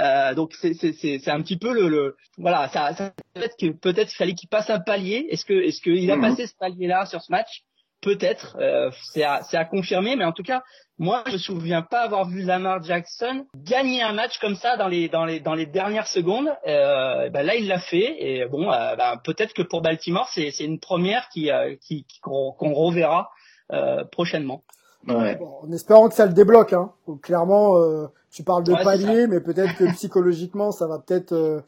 [0.00, 4.08] Euh, donc c'est c'est un petit peu le, le voilà ça, ça peut-être que peut-être
[4.08, 7.04] qu'il fallait qu'il passe un palier est-ce que est-ce qu'il a passé ce palier là
[7.04, 7.62] sur ce match?
[8.00, 10.62] Peut-être euh, c'est à c'est à confirmer mais en tout cas
[11.02, 14.86] moi je me souviens pas avoir vu Lamar Jackson gagner un match comme ça dans
[14.86, 18.70] les dans les dans les dernières secondes euh, ben là il l'a fait et bon
[18.70, 23.30] euh, ben, peut-être que pour Baltimore c'est c'est une première qui euh, qui qu'on reverra
[23.72, 24.62] euh, prochainement
[25.08, 25.34] Ouais.
[25.34, 26.72] Bon, en espérant que ça le débloque.
[26.72, 26.92] Hein.
[27.08, 31.32] Donc, clairement, euh, tu parles de Ouais, palier, mais peut-être que psychologiquement, ça va peut-être
[31.32, 31.60] euh,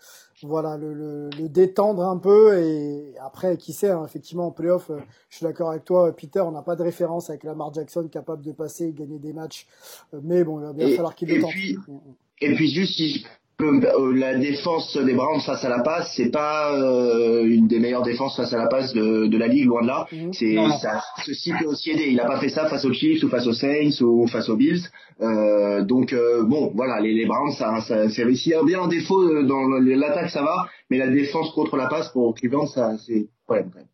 [0.42, 2.58] voilà le, le, le détendre un peu.
[2.58, 4.98] Et après, qui sait, hein, effectivement, en playoff, euh,
[5.30, 8.42] je suis d'accord avec toi, Peter, on n'a pas de référence avec Lamar Jackson capable
[8.42, 9.66] de passer et gagner des matchs.
[10.12, 12.00] Euh, mais bon, il va bien Et- falloir qu'il et puis- Mm, mm.
[12.40, 13.28] Et puis juste si je euh,
[13.60, 18.36] la défense des Browns face à la passe, c'est pas euh, une des meilleures défenses
[18.36, 20.06] face à la passe de, de la ligue, loin de là.
[20.10, 20.32] Mhm.
[20.32, 22.08] C'est ça, ceci peut aussi aider.
[22.08, 24.56] Il a pas fait ça face aux Chiefs ou face aux Saints ou face aux
[24.56, 24.82] Bills.
[25.20, 28.52] Euh, donc euh, bon, voilà, les, les Browns, ça, ça c'est réussi.
[28.66, 32.34] Bien en défaut euh, dans l'attaque, ça va, mais la défense contre la passe pour
[32.34, 33.88] Cleveland, ça c'est problème quand même.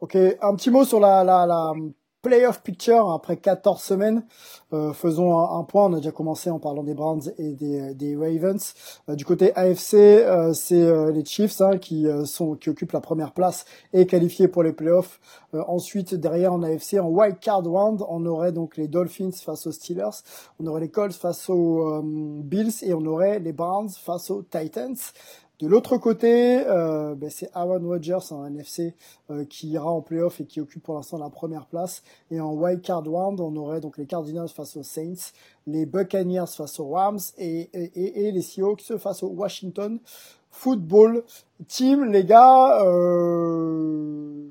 [0.00, 1.72] Ok, un petit mot sur la, la, la
[2.24, 4.24] playoff picture après 14 semaines.
[4.72, 5.84] Euh, faisons un, point.
[5.84, 8.74] On a déjà commencé en parlant des Browns et des, des Ravens.
[9.08, 12.92] Euh, du côté AFC, euh, c'est euh, les Chiefs hein, qui euh, sont qui occupent
[12.92, 15.20] la première place et qualifiés pour les playoffs.
[15.52, 19.66] Euh, ensuite, derrière en AFC, en wild card round, on aurait donc les Dolphins face
[19.66, 20.22] aux Steelers,
[20.58, 24.96] on aurait les Colts face aux Bills et on aurait les Browns face aux Titans.
[25.60, 28.94] De l'autre côté, euh, ben, c'est Aaron Rodgers en NFC
[29.30, 32.02] euh, qui ira en playoff et qui occupe pour l'instant la première place.
[32.32, 35.32] Et en wild card round, on aurait donc les Cardinals face aux Saints,
[35.68, 40.00] les Buccaneers face aux Rams et, les Seahawks face aux Washington
[40.50, 41.22] Football
[41.68, 42.04] Team.
[42.06, 44.48] Les gars, euh,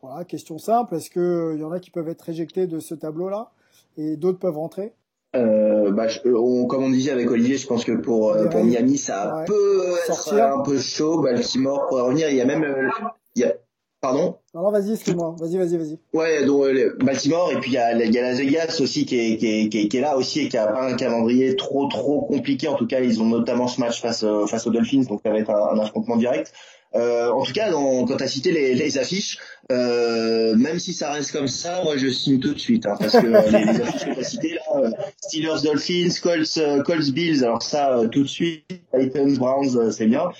[0.00, 0.94] voilà, question simple.
[0.94, 3.50] Est-ce que il y en a qui peuvent être éjectés de ce tableau-là
[3.98, 4.94] et d'autres peuvent rentrer?
[5.36, 8.64] Euh, bah, je- on, comme on disait avec Olivier, je pense que pour, euh, pour.
[8.64, 9.44] Miami, ça Ouais.
[9.44, 11.20] peut être un peu chaud.
[11.20, 12.30] Baltimore pourrait revenir.
[12.30, 12.88] Il y a même, euh,
[13.36, 13.52] il y a,
[14.00, 14.36] pardon?
[14.54, 15.34] Non, non, vas-y, excuse-moi.
[15.38, 15.98] Vas-y, vas-y, vas-y.
[16.14, 19.04] Ouais, donc euh, Baltimore et puis il y a, il y a Las Vegas aussi
[19.04, 20.94] qui est, qui, est, qui, est, qui est là aussi et qui a pas un
[20.94, 22.66] calendrier trop trop compliqué.
[22.68, 25.30] En tout cas, ils ont notamment ce match face euh, face aux Dolphins, donc ça
[25.30, 26.52] va être un, un affrontement direct.
[26.94, 29.38] Euh, en tout cas, dans, quand tu as cité les, les affiches,
[29.70, 33.12] euh, même si ça reste comme ça, moi je signe tout de suite, hein, parce
[33.12, 34.90] que euh, les, affiches que tu as citées là, euh,
[35.22, 38.64] Steelers, Dolphins, Colts, euh, Colts, Bills, alors ça tout de suite,
[38.98, 40.30] Titans, Browns, c'est bien.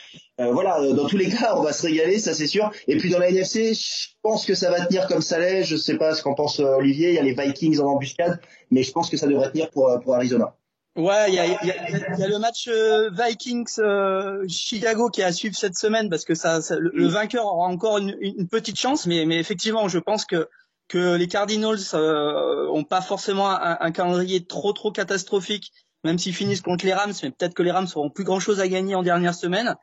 [0.41, 2.71] Euh, voilà, dans tous les cas, on va se régaler, ça c'est sûr.
[2.87, 5.65] Et puis dans la NFC, je pense que ça va tenir comme ça l'est.
[5.65, 7.09] Je sais pas ce qu'en pense Olivier.
[7.11, 9.91] Il y a les Vikings en embuscade, mais je pense que ça devrait tenir pour
[10.03, 10.55] pour Arizona.
[10.99, 15.33] Ouais, il y a, y, a, y a le match euh, Vikings-Chicago qui est à
[15.33, 19.07] suivre cette semaine parce que ça, ça- le, vainqueur aura encore une, une petite chance,
[19.07, 20.49] mais, mais effectivement, je pense que
[20.89, 25.71] que les Cardinals euh, ont pas forcément un, un calendrier trop trop catastrophique,
[26.03, 28.59] même s'ils finissent contre les Rams, mais peut-être que les Rams auront plus grand chose
[28.59, 29.77] à gagner en dernière semaine.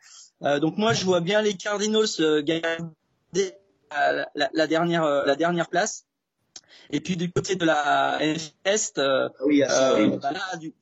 [0.44, 3.54] Euh, donc moi, je vois bien les Cardinals euh, garder
[3.92, 6.06] la, la- la dernière euh, la dernière place.
[6.92, 10.74] Et puis du côté de la NFC Est, euh, Oui, euh, bah là, du-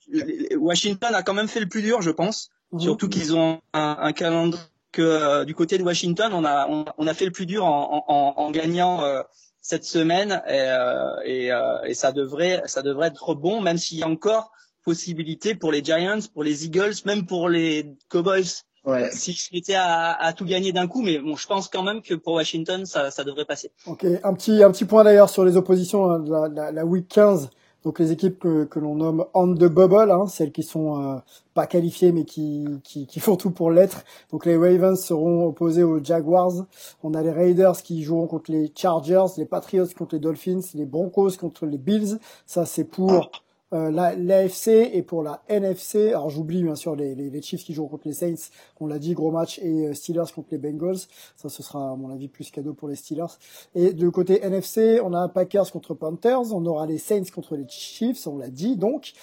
[0.57, 2.49] Washington a quand même fait le plus dur, je pense.
[2.71, 2.79] Mhm.
[2.81, 6.86] Surtout qu'ils ont un, un calendrier que euh, du côté de Washington, on a on,
[6.97, 9.21] on a fait le plus dur en, en, en gagnant euh,
[9.62, 13.97] cette semaine et, euh, et, euh, et ça devrait ça devrait être bon, même s'il
[13.99, 14.51] y a encore
[14.83, 18.43] possibilité pour les Giants, pour les Eagles, même pour les Cowboys.
[18.86, 19.10] Ouais.
[19.12, 22.02] Si je était à, à, tout gagner d'un coup, mais bon, je pense quand même
[22.02, 23.72] que pour Washington, ça, ça devrait passer.
[23.86, 27.08] Ok, un petit, un petit point d'ailleurs sur les oppositions, hein, la, la, la, week
[27.08, 27.50] 15.
[27.84, 31.17] Donc les équipes que, que l'on nomme on the bubble, hein, celles qui sont euh,
[31.54, 34.04] pas qualifiées mais qui, qui, qui font tout pour l'être.
[34.32, 36.65] Donc les Ravens seront opposés aux Jaguars.
[37.04, 40.86] On a les Raiders qui joueront contre les Chargers, les Patriots contre les Dolphins, les
[40.86, 42.19] Broncos contre les Bills.
[42.46, 43.32] Ça c'est pour
[43.73, 46.09] euh, l'AFC et pour la NFC.
[46.09, 48.99] Alors j'oublie bien sûr les, les, les, Chiefs qui jouent contre les Saints, on l'a
[48.99, 50.99] dit, gros match, et euh, Steelers contre les Bengals.
[51.36, 53.38] Ça, ce sera à mon avis plus cadeau pour les Steelers.
[53.75, 57.67] Et de côté NFC, on a Packers contre Panthers, on aura les Saints contre les
[57.67, 59.13] Chiefs, on l'a dit donc.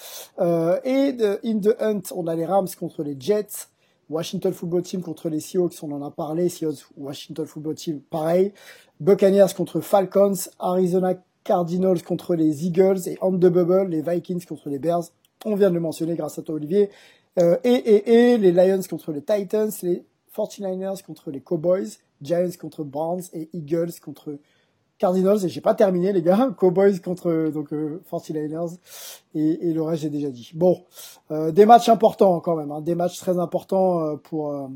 [0.41, 3.69] Euh, et de, in the hunt, on a les Rams contre les Jets.
[4.09, 6.49] Washington Football Team contre les Seahawks, on en a parlé.
[6.49, 8.53] Seahawks, Washington Football Team, pareil.
[8.99, 14.69] Buccaneers contre Falcons, Arizona Cardinals contre les Eagles et on the bubble, les Vikings contre
[14.69, 15.05] les Bears.
[15.45, 16.91] On vient de le mentionner grâce à toi, Olivier.
[17.39, 20.05] Euh, et, et, et les Lions contre les Titans, les
[20.37, 21.89] 49ers contre les Cowboys,
[22.23, 24.39] Giants contre Browns et Eagles contre
[24.99, 25.45] Cardinals.
[25.45, 26.51] Et j'ai pas terminé, les gars.
[26.59, 28.77] Cowboys contre donc 49ers euh,
[29.35, 30.53] et, et, le reste j'ai déjà dit.
[30.55, 30.85] Bon,
[31.31, 34.71] euh, des matchs importants quand même, hein, des matchs très importants euh, pour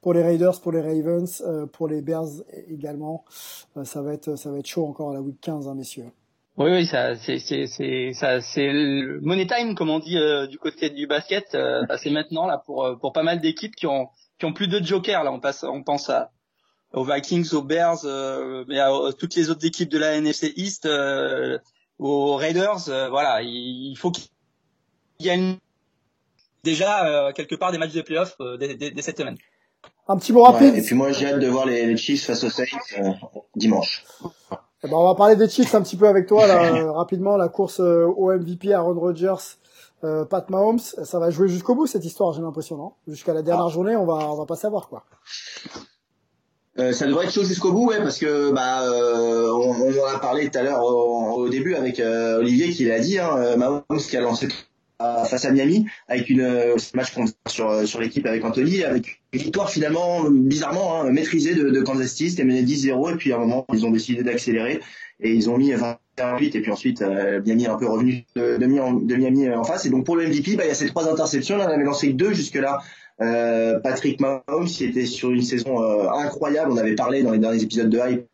[0.00, 2.28] pour les Raiders, pour les Ravens, euh, pour les Bears
[2.68, 3.24] également.
[3.76, 6.06] Euh, ça va être ça va être chaud encore à la week 15, hein, messieurs.
[6.56, 10.46] Oui, oui, ça, c'est, c'est, c'est, ça, c'est le money time, comme on dit euh,
[10.46, 11.56] du côté du basket.
[11.98, 14.08] c'est maintenant là pour pour pas mal d'équipes qui ont
[14.38, 15.24] qui ont plus de jokers.
[15.24, 16.30] Là, on passe, on pense à
[16.92, 18.04] aux Vikings, aux Bears,
[18.66, 20.88] mais à, toutes les autres équipes de la NFC East,
[22.00, 22.80] aux Raiders.
[23.10, 24.24] voilà, il, faut qu'il
[25.20, 25.56] y ait
[26.64, 29.36] déjà quelque part des matchs de playoffs dès, dès cette semaine.
[30.10, 30.74] Un petit mot rapide.
[30.74, 32.64] et puis moi, j'ai hâte de voir les, Chiefs face aux Saints
[32.98, 33.12] euh,
[33.54, 34.04] dimanche.
[34.82, 37.36] Eh ben, on va parler des Chiefs un petit peu avec toi là, euh, rapidement.
[37.36, 39.56] La course euh, au MVP Aaron Rodgers,
[40.02, 42.92] Pat Mahomes, ça va jouer jusqu'au bout cette histoire, j'ai l'impression, non?
[43.06, 43.70] Jusqu'à la dernière ah.
[43.70, 45.04] journée, on va on va pas savoir quoi.
[46.76, 50.50] ça devrait être chaud jusqu'au bout, ouais, parce que bah on, on, en a parlé
[50.50, 54.48] tout à l'heure au, début avec Olivier qui l'a dit, hein, Mahomes qui a lancé
[55.00, 57.14] face à Miami avec une euh, match
[57.46, 61.80] sur euh, sur l'équipe avec Anthony avec une victoire finalement bizarrement hein, maîtrisée de, de
[61.80, 62.30] Kansas City.
[62.30, 64.80] C'était mené 10-0 et puis à un moment ils ont décidé d'accélérer
[65.20, 68.58] et ils ont mis 28 et puis ensuite euh, Miami est un peu revenu de,
[68.58, 69.86] de, Miami en face.
[69.86, 71.84] Et donc pour le MVP bah, il y a ces trois interceptions on en avait
[71.84, 72.78] lancé deux jusque là
[73.22, 75.80] euh, Patrick Mahomes qui était sur une saison
[76.12, 78.26] incroyable on avait parlé dans les derniers épisodes de Hype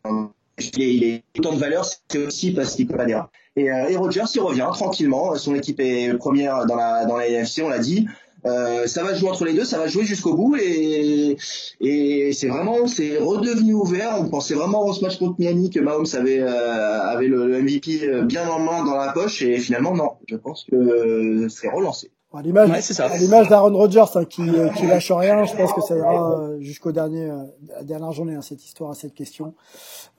[0.77, 3.95] il est autant de valeur c'est aussi parce qu'il peut pas dire et, euh, et
[3.95, 5.35] Rogers, il revient tranquillement.
[5.35, 8.07] Son équipe est première dans la dans la NFC, on l'a dit.
[8.45, 11.37] Euh, ça va jouer entre les deux, ça va jouer jusqu'au bout et,
[11.81, 14.15] et c'est vraiment c'est redevenu ouvert.
[14.19, 18.21] On pensait vraiment au match contre Miami que Mahomes avait euh, avait le, MVP euh,
[18.23, 20.11] bien en main dans la poche et finalement non.
[20.27, 22.11] Je pense que c'est relancé.
[22.33, 24.43] À l'image, à l'image d'Aaron Rodgers hein, qui,
[24.75, 27.31] qui lâche rien, je pense que ça ira jusqu'au dernier,
[27.67, 29.55] la dernière journée hein, cette histoire, cette question.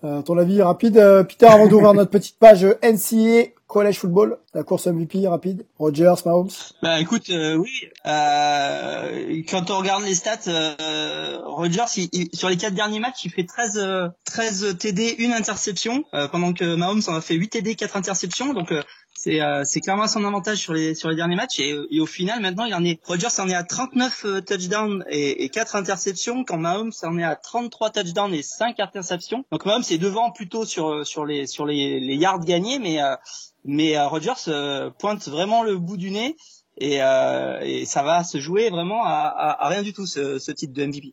[0.05, 4.63] Euh, ton avis rapide, euh, Peter, avant d'ouvrir notre petite page NCA College Football, la
[4.63, 6.49] course MVP rapide, Rogers, Mahomes.
[6.83, 7.71] Bah écoute, euh, oui,
[8.07, 13.45] euh, quand on regarde les stats, euh, Rogers, sur les quatre derniers matchs, il fait
[13.45, 18.55] 13, 13 TD, une interception, pendant que Mahomes en a fait 8 TD, 4 interceptions,
[18.55, 18.73] donc
[19.19, 22.41] c'est euh, clairement son avantage sur les sur les derniers matchs et, et, au final
[22.41, 26.45] maintenant il en est Rogers en est à 39 euh, touchdowns et, et 4 interceptions
[26.45, 29.45] quand Mahomes en est à 33 touchdowns et 5 interceptions.
[29.51, 33.03] Donc Mahomes est devant plutôt sur euh, sur les sur les, les yards gagnés mais
[33.03, 33.17] euh,
[33.65, 36.37] mais Rogers pointe vraiment le bout du nez
[36.79, 40.53] et, et ça va se jouer vraiment à, à, à rien du tout ce, ce
[40.53, 41.13] titre de MVP.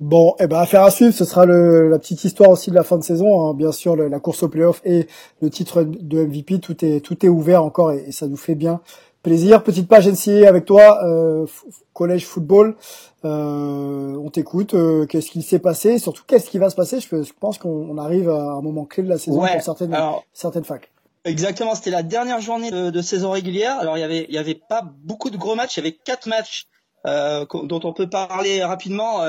[0.00, 2.84] Bon, eh ben affaire à suivre, ce sera le, la petite histoire aussi de la
[2.84, 3.44] fin de saison.
[3.44, 3.54] Hein.
[3.54, 5.08] Bien sûr, la course au playoff et
[5.42, 8.80] le titre de MVP, tout est tout est ouvert encore et, ça nous fait bien
[9.24, 9.64] plaisir.
[9.64, 11.46] Petite page NCA avec toi, euh,
[11.94, 12.76] collège football.
[13.24, 14.74] Euh, on t'écoute.
[14.74, 15.98] Euh, qu'est-ce qui s'est passé?
[15.98, 17.00] Surtout, qu'est-ce qui va se passer?
[17.00, 19.96] Je, pense qu'on arrive à un moment clé de la saison pour certaines
[20.32, 20.92] certaines facs.
[21.24, 23.76] Exactement, c'était la dernière journée de, de, saison régulière.
[23.80, 25.76] Alors il y avait il y avait pas beaucoup de gros matchs.
[25.76, 26.68] Il y avait quatre matchs
[27.04, 29.24] euh, dont on peut parler rapidement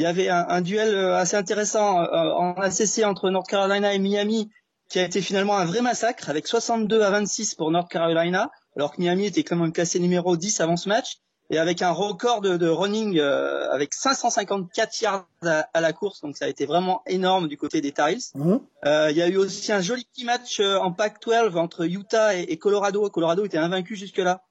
[0.00, 3.92] il y avait un, un duel euh, assez intéressant euh, en ACC entre North Carolina
[3.92, 4.50] et Miami
[4.88, 8.92] qui a été finalement un vrai massacre avec 62 à 26 pour North Carolina alors
[8.92, 11.18] que Miami était quand même classé numéro 10 avant ce match
[11.50, 16.34] et avec un record de, de running euh, avec 554 yards à, la course, donc
[16.36, 18.08] ça a été vraiment énorme du côté des Tar.
[18.34, 18.60] Mhm.
[18.86, 22.42] Euh, il y a eu aussi un joli petit match en Pac-12 entre Utah et,
[22.42, 23.10] et, Colorado.
[23.10, 24.44] Colorado était invaincu jusque-là.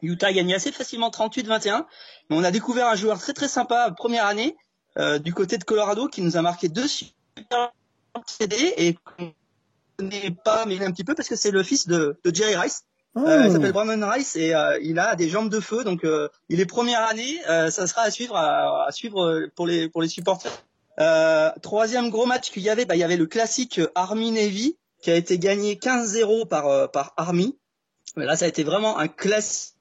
[0.00, 1.84] Utah a gagné assez facilement 38-21,
[2.30, 4.56] mais on a découvert un joueur très très sympa première année
[4.96, 7.72] euh, du côté de Colorado qui nous a marqué deux super
[8.26, 9.32] CD et qu'on
[10.00, 12.84] n'est pas mêlé un petit peu parce que c'est le fils de, de Jerry Rice.
[13.16, 15.82] Euh, il s'appelle Brandon Rice et euh, il a des jambes de feu.
[15.82, 17.38] Donc, euh, il est première année.
[17.46, 20.52] ça sera à suivre, à, suivre pour les pour les supporters.
[21.62, 25.10] troisième gros match qu'il y avait, bah, il y avait le classique Army Navy qui
[25.10, 27.56] a été gagné 15-0 par par Army.
[28.16, 29.74] Là, ça a été vraiment un classique.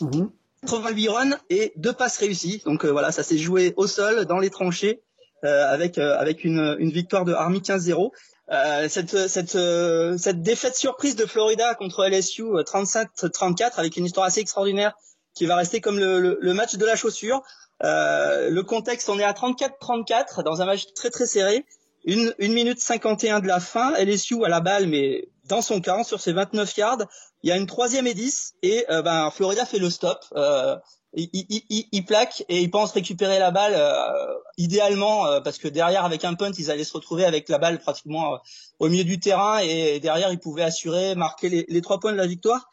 [0.00, 0.26] Mmh.
[0.64, 2.62] 88 runs et deux passes réussies.
[2.64, 5.02] Donc voilà, ça s'est joué au sol, dans les tranchées,
[5.42, 8.10] avec avec une, une victoire de Army 15-0.
[8.50, 14.04] Euh, cette, cette, euh, cette défaite surprise de Florida contre LSU 37-34 euh, avec une
[14.04, 14.92] histoire assez extraordinaire
[15.34, 17.42] qui va rester comme le, le, match de la chaussure.
[17.82, 21.64] Euh, le contexte, on est à 34-34 dans un match très très serré.
[22.04, 26.04] Une, une minute 51 de la fin, LSU à la balle, mais dans son camp,
[26.04, 26.98] sur ses 29 yards.
[27.44, 30.24] Il y a une troisième et 10 et ben, Florida fait le stop.
[30.34, 30.76] Euh,
[31.16, 36.24] il, plaque et il pense récupérer la balle euh, idéalement euh, parce que derrière avec
[36.24, 38.38] un punt ils allaient se retrouver avec la balle pratiquement euh,
[38.80, 42.26] au milieu du terrain et, derrière ils pouvaient assurer marquer les, trois points de la
[42.26, 42.68] victoire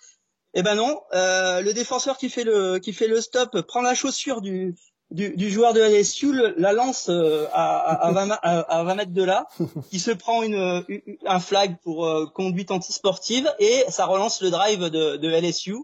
[0.53, 3.93] et eh ben non le défenseur qui fait le qui fait le stop prend la
[3.93, 4.75] chaussure du
[5.11, 9.47] du, joueur de LSU la lance à, à, 20, à, 20, mètres de là
[9.91, 10.83] qui se prend une,
[11.25, 15.75] un flag pour conduite antisportive et ça relance le drive de, de LSU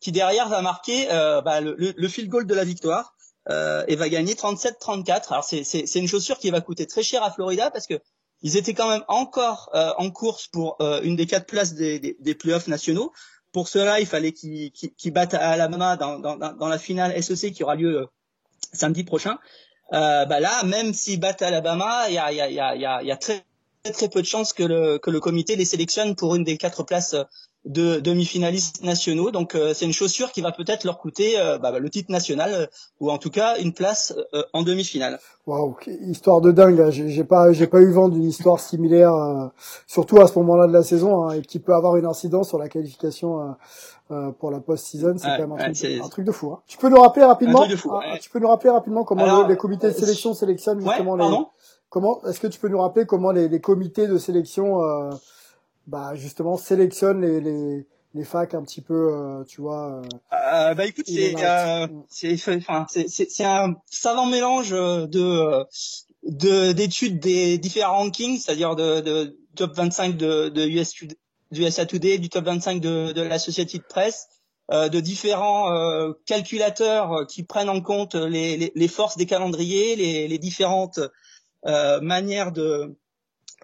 [0.00, 3.14] qui derrière va marquer euh, bah, le, le, field goal de la victoire
[3.48, 5.32] euh, et va gagner 37-34.
[5.32, 8.00] Alors c'est, c'est, c'est une chaussure qui va coûter très cher à Florida parce que
[8.42, 11.98] ils étaient quand même encore euh, en course pour euh, une des quatre places des,
[11.98, 13.12] des, des, playoffs nationaux.
[13.52, 14.70] Pour cela, il fallait qu'ils,
[15.06, 18.06] battent Alabama dans, dans, dans, la finale SEC qui aura lieu euh,
[18.72, 19.38] samedi prochain.
[19.90, 23.16] bah là, même s'ils battent Alabama, il y a, y, a, y, a, y a
[23.16, 23.44] très
[23.92, 26.82] très peu de chances que le, que le comité les sélectionne pour une des quatre
[26.82, 27.14] places
[27.66, 29.30] de demi-finalistes nationaux.
[29.30, 32.50] Donc euh, c'est une chaussure qui va peut-être leur coûter euh, bah, le titre national
[32.54, 32.66] euh,
[33.00, 34.14] ou en tout cas une place
[34.52, 35.18] en demi-finale.
[35.46, 35.76] Waouh,
[36.08, 36.80] histoire de dingue.
[36.80, 36.90] Hein.
[36.90, 39.12] J'ai pas j'ai pas eu vent d'une histoire similaire,
[39.86, 42.58] surtout à ce moment-là de la saison, hein, et qui peut avoir une incidence sur
[42.58, 43.56] la qualification.
[44.38, 46.52] pour la post-season, c'est quand même un, truc, un, truc, de fou.
[46.52, 46.60] Hein.
[46.66, 49.94] Tu peux nous rappeler rapidement, ah, tu peux nous rappeler rapidement comment les, comités de
[49.94, 51.24] sélection sélectionnent justement les.
[51.88, 54.80] Comment est-ce que tu peux nous rappeler comment les, les comités de sélection
[55.86, 60.00] bah justement sélectionne les, les, les facs un petit peu, euh, tu vois.
[60.00, 65.64] Euh, euh bah écoute, c'est euh, c'est enfin c'est c'est un savant mélange de
[66.24, 70.94] de d'études des différents rankings, c'est-à-dire de, de top 25 de de US
[71.52, 74.28] du USA Today, du top 25 de de la Société de Presse,
[74.72, 79.94] euh, de différents euh, calculateurs qui prennent en compte les, les, les forces des calendriers,
[79.94, 80.98] les, les différentes
[81.66, 82.96] euh, manières de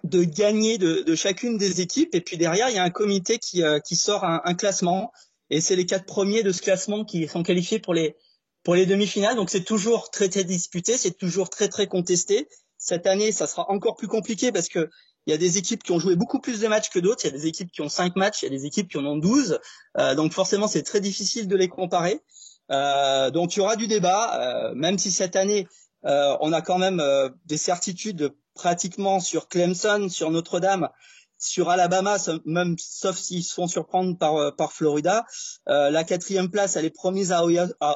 [0.03, 2.13] de gagner de, de, chacune des équipes.
[2.13, 5.11] Et puis derrière, il y a un comité qui, euh, qui sort un, un, classement.
[5.49, 8.15] Et c'est les quatre premiers de ce classement qui sont qualifiés pour les,
[8.63, 9.35] pour les demi-finales.
[9.35, 12.47] Donc c'est toujours très très disputé, c'est toujours très très contesté.
[12.77, 14.89] Cette année, ça sera encore plus compliqué parce que
[15.25, 17.23] il y a des équipes qui ont joué beaucoup plus de matchs que d'autres.
[17.23, 18.97] Il y a des équipes qui ont cinq matchs, il y a des équipes qui
[18.97, 19.57] en ont 12.
[19.97, 22.21] Euh, donc forcément, c'est très difficile de les comparer.
[22.71, 25.67] Euh, donc il y aura du débat, euh, même si cette année,
[26.05, 27.01] euh, on a quand même
[27.45, 30.89] des certitudes pratiquement sur Clemson, sur Notre-Dame,
[31.43, 35.25] sur Alabama, même sauf s'ils se font surprendre par euh, par Florida.
[35.67, 37.43] Euh, la quatrième place, elle est promise à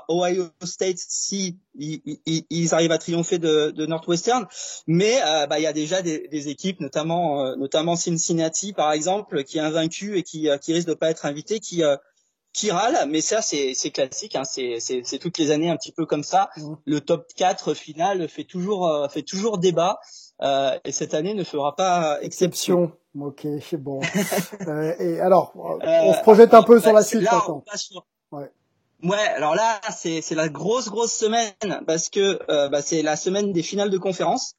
[0.10, 4.46] Ohio, State si ils, arrivent à triompher de, de Northwestern.
[4.86, 9.44] Mais euh, bah, il y a déjà des, des équipes, notamment notamment Cincinnati par exemple,
[9.44, 11.84] qui est invaincu et qui qui risque de pas être invité, qui
[12.58, 16.24] qui râle, mais ça c'est classique, hein, c'est toutes les années un petit peu comme
[16.24, 16.50] ça.
[16.58, 16.74] Mmh.
[16.86, 20.00] Le top 4 final fait toujours fait toujours débat.
[20.42, 22.92] Euh, et cette année ne fera pas exception.
[23.20, 24.00] Ok, bon.
[24.68, 27.24] euh, et alors, on se projette un peu sur la suite.
[27.24, 27.44] Là,
[28.32, 28.52] Ouais.
[29.04, 31.54] Ouais, alors là, c'est c'est la grosse grosse semaine
[31.86, 34.56] parce que euh, bah, c'est la semaine des finales de conférence.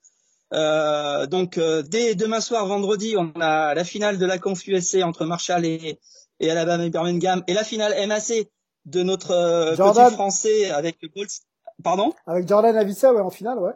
[0.55, 5.03] Euh, donc euh, dès demain soir, vendredi, on a la finale de la Conf USC
[5.03, 5.99] entre Marshall et,
[6.41, 8.49] et Alabama et Birmingham et la finale MAC
[8.87, 10.99] de notre euh, petit français avec
[11.83, 12.13] Pardon?
[12.27, 13.73] Avec Jordan Avissa, ouais, en finale, ouais.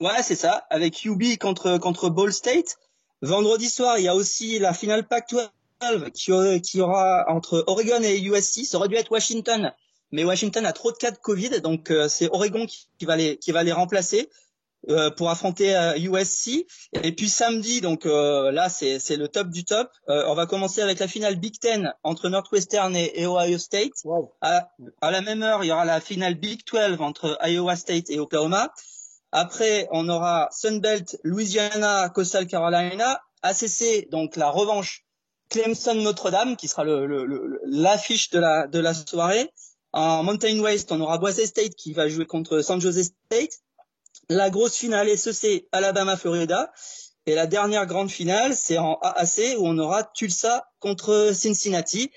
[0.00, 2.78] Ouais, c'est ça, avec UB contre contre Ball State.
[3.22, 8.20] Vendredi soir, il y a aussi la finale Pac-12 qui, qui aura entre Oregon et
[8.20, 8.64] USC.
[8.64, 9.72] Ça aurait dû être Washington,
[10.10, 13.36] mais Washington a trop de cas de Covid, donc euh, c'est Oregon qui, va les
[13.36, 14.28] qui va les remplacer
[14.88, 16.66] euh, pour affronter euh, USC.
[17.02, 19.90] Et puis samedi, donc là c'est le top du top.
[20.08, 23.92] on va commencer avec la finale Big Ten entre Northwestern et, et Ohio State.
[24.40, 24.68] À,
[25.00, 28.18] à la même heure, il y aura la finale Big 12 entre Iowa State et
[28.18, 28.72] Oklahoma.
[29.32, 35.04] Après, on aura Sunbelt, Louisiana, Coastal Carolina, ACC, donc la revanche
[35.50, 39.50] Clemson Notre-Dame, qui sera l'affiche le, de, la, de la soirée.
[39.92, 43.60] En Mountain West, on aura Boise State qui va jouer contre San Jose State.
[44.28, 46.72] La grosse finale SEC, Alabama, Florida.
[47.26, 52.10] Et la dernière grande finale, c'est en AAC où on aura Tulsa contre Cincinnati.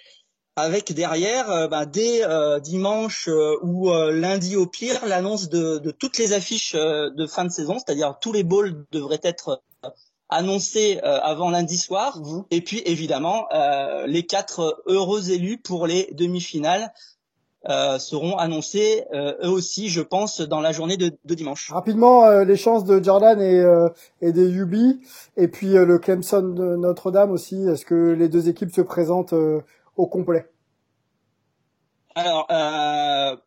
[0.57, 2.23] avec derrière, bah, dès
[2.61, 3.29] dimanche
[3.61, 8.33] ou lundi au pire, l'annonce de, toutes les affiches de fin de saison, c'est-à-dire tous
[8.33, 9.61] les bowls devraient être
[10.29, 12.19] annoncés avant lundi soir,
[12.51, 13.47] et puis évidemment
[14.07, 16.91] les quatre heureux élus pour les demi-finales
[17.69, 21.69] euh, seront annoncés euh, eux aussi, je pense, dans la journée de, de dimanche.
[21.69, 23.63] Rapidement, euh, les chances de Jordan et,
[24.21, 24.75] et des UB,
[25.35, 27.67] et puis le Clemson de Notre-Dame aussi.
[27.67, 30.49] Est-ce que les deux équipes se présentent au complet?
[32.15, 32.47] Alors,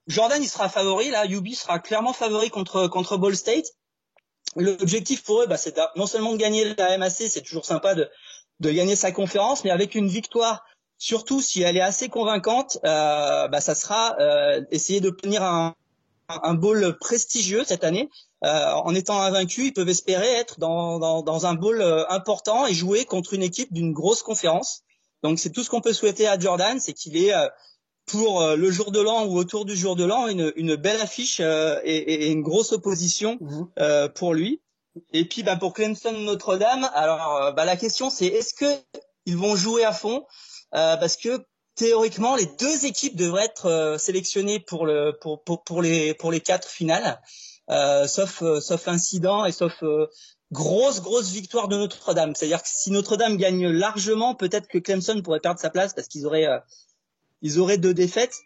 [0.07, 1.11] Jordan, il sera favori.
[1.11, 3.73] Là, UB sera clairement favori contre contre Ball State.
[4.57, 8.09] L'objectif pour eux, bah, c'est non seulement de gagner la MAC, c'est toujours sympa de
[8.61, 10.65] de gagner sa conférence, mais avec une victoire
[11.03, 15.75] Surtout si elle est assez convaincante, euh, bah, ça sera euh, essayer d'obtenir un,
[16.29, 18.11] un bowl prestigieux cette année.
[18.45, 22.67] Euh, en étant invaincu, ils peuvent espérer être dans, dans, dans un bowl euh, important
[22.67, 24.83] et jouer contre une équipe d'une grosse conférence.
[25.23, 27.49] Donc c'est tout ce qu'on peut souhaiter à Jordan, c'est qu'il ait euh,
[28.05, 31.01] pour euh, le jour de l'an ou autour du jour de l'an une, une belle
[31.01, 31.45] affiche et,
[31.85, 34.09] et, une grosse opposition mmh.
[34.15, 34.61] pour lui.
[35.15, 38.67] Et puis bah, pour Clemson Notre-Dame, alors bah, la question c'est est-ce que
[39.27, 40.25] ils vont jouer à fond
[40.73, 41.45] parce que
[41.81, 46.31] théoriquement les deux équipes devraient être euh, sélectionnées pour le pour, pour, pour les pour
[46.31, 47.21] les quatre finales,
[47.71, 49.83] euh, sauf sauf incident et sauf
[50.53, 52.35] grosse grosse victoire de Notre-Dame.
[52.35, 56.27] C'est-à-dire que si Notre-Dame gagne largement, peut-être que Clemson pourrait perdre sa place parce qu'ils
[56.27, 56.49] auraient
[57.41, 58.37] ils auraient deux défaites,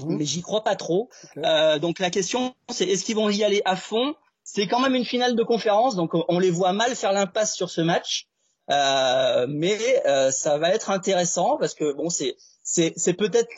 [0.00, 0.16] mmh.
[0.16, 1.08] mais j'y crois pas trop.
[1.36, 4.16] Euh, donc la question c'est est-ce qu'ils vont y aller à fond?
[4.44, 7.70] C'est quand même une finale de conférence, donc on les voit mal faire l'impasse sur
[7.70, 8.26] ce match.
[8.70, 13.48] Euh, mais euh, ça va être intéressant parce que bon, c'est c'est peut-être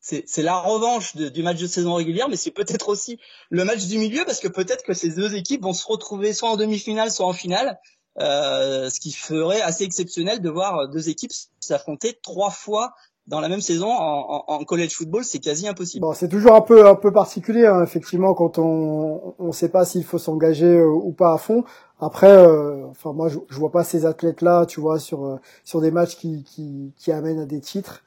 [0.00, 3.18] c'est la revanche du match de saison régulière, mais c'est peut-être aussi
[3.50, 6.50] le match du milieu parce que peut-être que ces deux équipes vont se retrouver soit
[6.50, 7.78] en demi-finale, soit en finale,
[8.20, 12.94] euh, ce qui ferait assez exceptionnel de voir deux équipes s'affronter trois fois
[13.28, 16.00] dans la même saison en, en, college football, c'est quasi impossible.
[16.00, 19.84] Bon, c'est toujours un peu un peu particulier hein, effectivement quand on on sait pas
[19.84, 21.64] s'il faut s'engager euh, ou pas à fond.
[22.00, 25.36] Après, euh, enfin moi je, je vois pas ces athlètes là, tu vois, sur euh,
[25.64, 28.02] sur des matchs qui qui, qui amènent à des titres.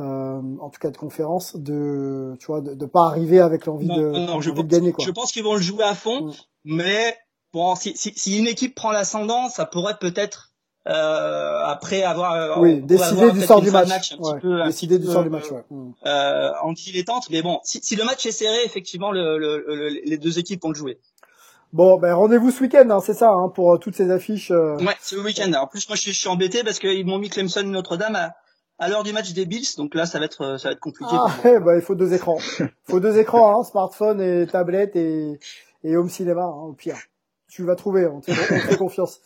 [0.00, 3.88] Euh, en tout cas de conférence, de tu vois, de, de pas arriver avec l'envie
[3.88, 5.04] de, je de gagner quoi.
[5.04, 6.32] Je pense qu'ils vont le jouer à fond, mm.
[6.64, 7.16] mais
[7.52, 10.51] bon, si, si, si une équipe prend l'ascendant, ça pourrait peut-être
[10.88, 15.22] euh, après avoir euh, oui décider du sort du match, un peu, décider du sort
[15.22, 15.62] du match ouais.
[16.06, 20.18] euh, en dilettante mais bon si, si, le match est serré effectivement le, le, les
[20.18, 20.98] deux équipes vont le jouer.
[21.72, 24.76] Bon ben rendez-vous ce week-end hein, c'est ça hein, pour euh, toutes ces affiches euh...
[24.78, 25.52] ouais c'est le week-end.
[25.52, 28.34] En plus moi je suis, je suis embêté parce qu'ils m'ont mis Clemson Notre-Dame à,
[28.80, 31.12] à l'heure du match des Bills donc là ça va être ça va être compliqué
[31.14, 32.38] ah, ouais, bah, il faut deux écrans.
[32.58, 35.38] Il faut deux écrans hein, smartphone et tablette et,
[35.84, 36.98] et home cinéma hein, au pire.
[37.48, 39.20] Tu vas trouver on te fait confiance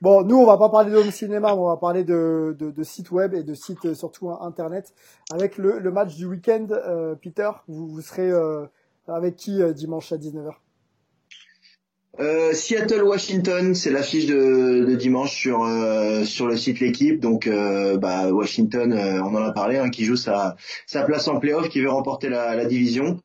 [0.00, 3.10] Bon, nous, on va pas parler de home cinéma, on va parler de, de, sites
[3.10, 4.94] web et de sites euh, surtout internet.
[5.32, 8.66] Avec le, le match du week-end, euh, Peter, vous, vous serez euh,
[9.08, 10.52] avec qui dimanche à 19h
[12.20, 17.20] euh, Seattle Washington, c'est l'affiche de, de, dimanche sur euh, sur le site l'équipe.
[17.20, 20.56] Donc euh, bah, Washington, on en a parlé, hein, qui joue sa
[20.86, 23.20] sa place en playoff, qui veut remporter la, la division.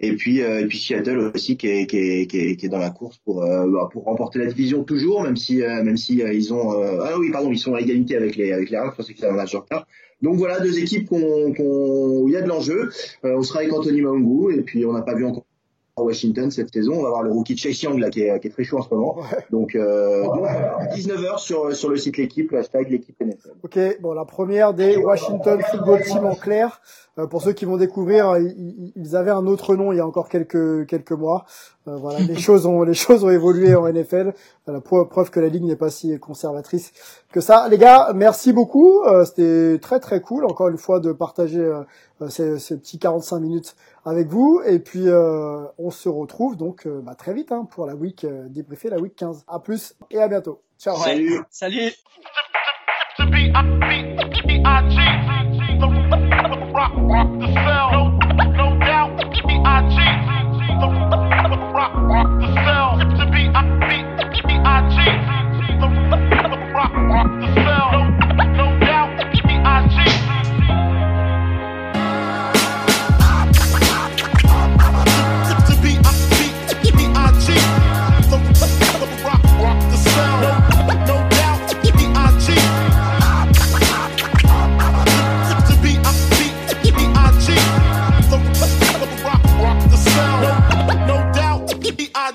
[0.00, 2.78] Et puis et puis Seattle aussi qui est qui est, qui est, qui est dans
[2.78, 6.70] la course pour bah, pour remporter la division toujours, même si même si ils ont
[7.02, 9.34] ah oui pardon ils sont à égalité avec les avec les Rams, je qu'ils avaient
[9.34, 9.64] un match en.
[10.22, 12.90] Donc voilà deux équipes qu'on qu'on il y a de l'enjeu.
[13.22, 15.44] on sera avec Anthony Maungu et puis on n'a pas vu encore
[16.02, 16.94] Washington cette saison.
[16.94, 18.82] On va voir le rookie Chase Young là qui est, qui est très chaud en
[18.82, 19.18] ce moment.
[19.50, 20.24] Donc, euh,
[20.94, 23.54] 19h sur sur le site l'équipe, hashtag l'équipe NFL.
[23.62, 26.80] Ok, bon la première des Washington Football Team en clair.
[27.18, 30.28] Euh, pour ceux qui vont découvrir, ils, avaient un autre nom il y a encore
[30.28, 31.44] quelques quelques mois.
[31.88, 34.34] Euh, voilà, les choses ont les choses ont évolué en NFL.
[34.66, 36.92] La preuve que la ligue n'est pas si conservatrice
[37.32, 37.68] que ça.
[37.68, 39.02] Les gars, merci beaucoup.
[39.04, 41.66] Euh, c'était très très cool encore une fois de partager
[42.28, 44.60] ces, ces, petits 45 minutes avec vous.
[44.66, 45.06] Et puis
[45.78, 49.44] on se retrouve donc bah, très vite hein, pour la week débriefer la week 15.
[49.48, 50.60] À plus et à bientôt.
[50.78, 50.96] Ciao.
[50.96, 51.40] Salut.
[51.50, 51.92] Salut.
[56.96, 58.17] Rock, the cell.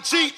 [0.04, 0.34] cheat.